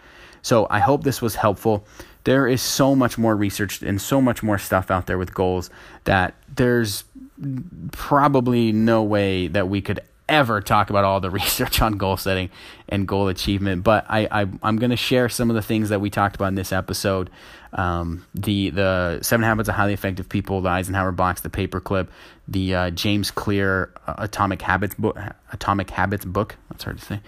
So 0.41 0.65
I 0.71 0.79
hope 0.79 1.03
this 1.03 1.21
was 1.21 1.35
helpful 1.35 1.85
there 2.23 2.47
is 2.47 2.61
so 2.61 2.95
much 2.95 3.17
more 3.17 3.35
research 3.35 3.81
and 3.81 4.01
so 4.01 4.21
much 4.21 4.41
more 4.43 4.57
stuff 4.57 4.89
out 4.89 5.07
there 5.07 5.17
with 5.17 5.33
goals 5.33 5.69
that 6.05 6.35
there's 6.55 7.03
probably 7.91 8.71
no 8.71 9.03
way 9.03 9.47
that 9.47 9.67
we 9.67 9.81
could 9.81 9.99
ever 10.29 10.61
talk 10.61 10.89
about 10.89 11.03
all 11.03 11.19
the 11.19 11.29
research 11.31 11.81
on 11.81 11.97
goal 11.97 12.17
setting 12.17 12.49
and 12.89 13.07
goal 13.07 13.27
achievement, 13.27 13.83
but 13.83 14.05
I, 14.09 14.27
I 14.31 14.41
am 14.67 14.77
going 14.77 14.91
to 14.91 14.97
share 14.97 15.29
some 15.29 15.49
of 15.49 15.55
the 15.55 15.61
things 15.61 15.89
that 15.89 16.01
we 16.01 16.09
talked 16.09 16.35
about 16.35 16.47
in 16.47 16.55
this 16.55 16.71
episode. 16.71 17.29
Um, 17.73 18.25
the 18.35 18.69
the 18.69 19.19
Seven 19.23 19.43
Habits 19.43 19.67
of 19.67 19.75
Highly 19.75 19.93
Effective 19.93 20.29
People, 20.29 20.61
the 20.61 20.69
Eisenhower 20.69 21.11
box, 21.11 21.41
the 21.41 21.49
paperclip, 21.49 22.07
the 22.47 22.75
uh, 22.75 22.89
James 22.91 23.31
Clear 23.31 23.91
uh, 24.05 24.15
Atomic 24.19 24.61
Habits 24.61 24.93
book, 24.95 25.17
Atomic 25.51 25.89
Habits 25.89 26.25
book. 26.25 26.55
That's 26.69 26.83
hard 26.83 26.99
to 26.99 27.05
say. 27.05 27.19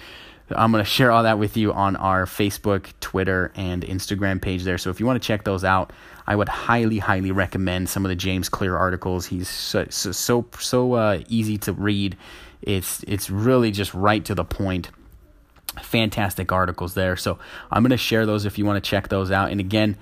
I'm 0.49 0.71
going 0.71 0.83
to 0.83 0.89
share 0.89 1.11
all 1.11 1.23
that 1.23 1.39
with 1.39 1.57
you 1.57 1.73
on 1.73 1.95
our 1.95 2.25
Facebook, 2.25 2.93
Twitter, 2.99 3.51
and 3.55 3.81
Instagram 3.81 4.39
page 4.39 4.63
there. 4.63 4.77
So 4.77 4.91
if 4.91 4.99
you 4.99 5.05
want 5.07 5.19
to 5.19 5.25
check 5.25 5.43
those 5.43 5.63
out, 5.63 5.91
I 6.27 6.35
would 6.35 6.49
highly, 6.49 6.99
highly 6.99 7.31
recommend 7.31 7.89
some 7.89 8.05
of 8.05 8.09
the 8.09 8.15
James 8.15 8.47
Clear 8.47 8.77
articles. 8.77 9.25
He's 9.25 9.49
so 9.49 9.87
so 9.89 10.11
so, 10.11 10.45
so 10.59 10.93
uh, 10.93 11.21
easy 11.29 11.57
to 11.59 11.73
read. 11.73 12.15
It's 12.65 13.03
it's 13.03 13.29
really 13.29 13.71
just 13.71 13.93
right 13.93 14.25
to 14.25 14.35
the 14.35 14.43
point. 14.43 14.89
Fantastic 15.81 16.51
articles 16.51 16.95
there. 16.95 17.15
So 17.15 17.37
I'm 17.71 17.83
going 17.83 17.91
to 17.91 17.97
share 17.97 18.25
those 18.25 18.45
if 18.45 18.57
you 18.57 18.65
want 18.65 18.83
to 18.83 18.89
check 18.89 19.09
those 19.09 19.29
out. 19.29 19.51
And 19.51 19.59
again, 19.59 19.97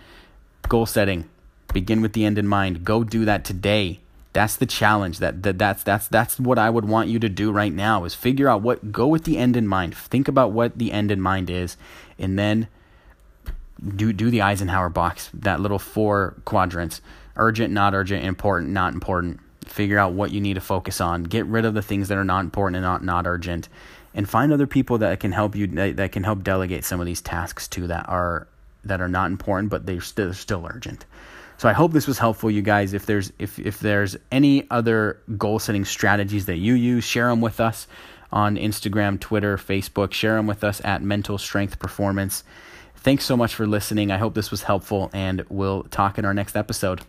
goal 0.69 0.86
setting. 0.86 1.30
Begin 1.73 2.02
with 2.02 2.13
the 2.13 2.26
end 2.26 2.38
in 2.38 2.47
mind. 2.47 2.86
Go 2.86 3.04
do 3.04 3.26
that 3.26 3.43
today. 3.43 3.99
That's 4.32 4.56
the 4.56 4.65
challenge. 4.65 5.19
That, 5.19 5.43
that 5.43 5.58
that's 5.58 5.84
that's 5.84 6.08
that's 6.08 6.39
what 6.39 6.58
I 6.58 6.69
would 6.69 6.86
want 6.86 7.10
you 7.10 7.19
to 7.19 7.30
do 7.30 7.52
right 7.52 7.73
now 7.73 8.06
is 8.06 8.15
figure 8.15 8.49
out 8.49 8.62
what 8.62 8.91
go 8.91 9.08
with 9.08 9.26
the 9.26 9.38
end 9.38 9.58
in 9.58 9.67
mind. 9.67 9.95
Think 9.95 10.28
about 10.28 10.52
what 10.52 10.78
the 10.78 10.91
end 10.91 11.12
in 11.12 11.21
mind 11.21 11.49
is 11.49 11.78
and 12.17 12.39
then 12.39 12.67
do 13.95 14.13
do 14.13 14.30
the 14.30 14.41
Eisenhower 14.41 14.89
box, 14.89 15.30
that 15.34 15.60
little 15.60 15.80
four 15.80 16.36
quadrants. 16.45 17.02
Urgent, 17.36 17.73
not 17.73 17.95
urgent, 17.95 18.23
important, 18.23 18.71
not 18.71 18.93
important. 18.93 19.39
Figure 19.67 19.97
out 19.97 20.13
what 20.13 20.32
you 20.32 20.41
need 20.41 20.56
to 20.56 20.62
focus 20.62 21.02
on. 21.02 21.23
Get 21.23 21.45
rid 21.45 21.65
of 21.65 21.73
the 21.73 21.82
things 21.82 22.08
that 22.08 22.17
are 22.17 22.23
not 22.23 22.41
important 22.41 22.78
and 22.78 22.84
not 22.84 23.04
not 23.04 23.28
urgent 23.28 23.69
and 24.13 24.30
find 24.30 24.54
other 24.54 24.67
people 24.67 24.99
that 24.99 25.19
can 25.19 25.32
help 25.32 25.56
you 25.56 25.67
that, 25.67 26.12
can 26.12 26.23
help 26.23 26.43
delegate 26.43 26.86
some 26.86 26.99
of 26.99 27.06
these 27.06 27.21
tasks 27.21 27.67
to 27.69 27.88
that 27.88 28.08
are 28.08 28.47
that 28.84 29.02
are 29.02 29.08
not 29.08 29.32
important 29.32 29.69
but 29.69 29.86
they're 29.86 30.02
still 30.02 30.34
still 30.34 30.65
urgent. 30.65 31.06
So 31.58 31.69
I 31.69 31.73
hope 31.73 31.93
this 31.93 32.08
was 32.08 32.17
helpful, 32.17 32.52
you 32.52 32.62
guys. 32.62 32.93
If 32.93 33.06
there's 33.06 33.32
if 33.39 33.60
if 33.60 33.80
there's 33.80 34.17
any 34.32 34.69
other 34.69 35.19
goal 35.38 35.60
setting 35.60 35.86
strategies 35.86 36.45
that 36.45 36.58
you 36.58 36.73
use, 36.73 37.04
share 37.04 37.30
them 37.30 37.41
with 37.41 37.60
us 37.60 37.88
on 38.32 38.58
Instagram, 38.58 39.19
Twitter, 39.19 39.58
Facebook. 39.58 40.13
Share 40.13 40.36
them 40.36 40.47
with 40.47 40.63
us 40.63 40.82
at 40.84 41.02
Mental 41.02 41.38
Strength 41.38 41.80
Performance. 41.80 42.43
Thanks 42.95 43.26
so 43.26 43.38
much 43.38 43.54
for 43.54 43.67
listening. 43.67 44.12
I 44.12 44.17
hope 44.17 44.34
this 44.34 44.49
was 44.49 44.63
helpful, 44.63 45.10
and 45.13 45.45
we'll 45.49 45.84
talk 45.84 46.17
in 46.17 46.26
our 46.26 46.34
next 46.34 46.56
episode. 46.56 47.02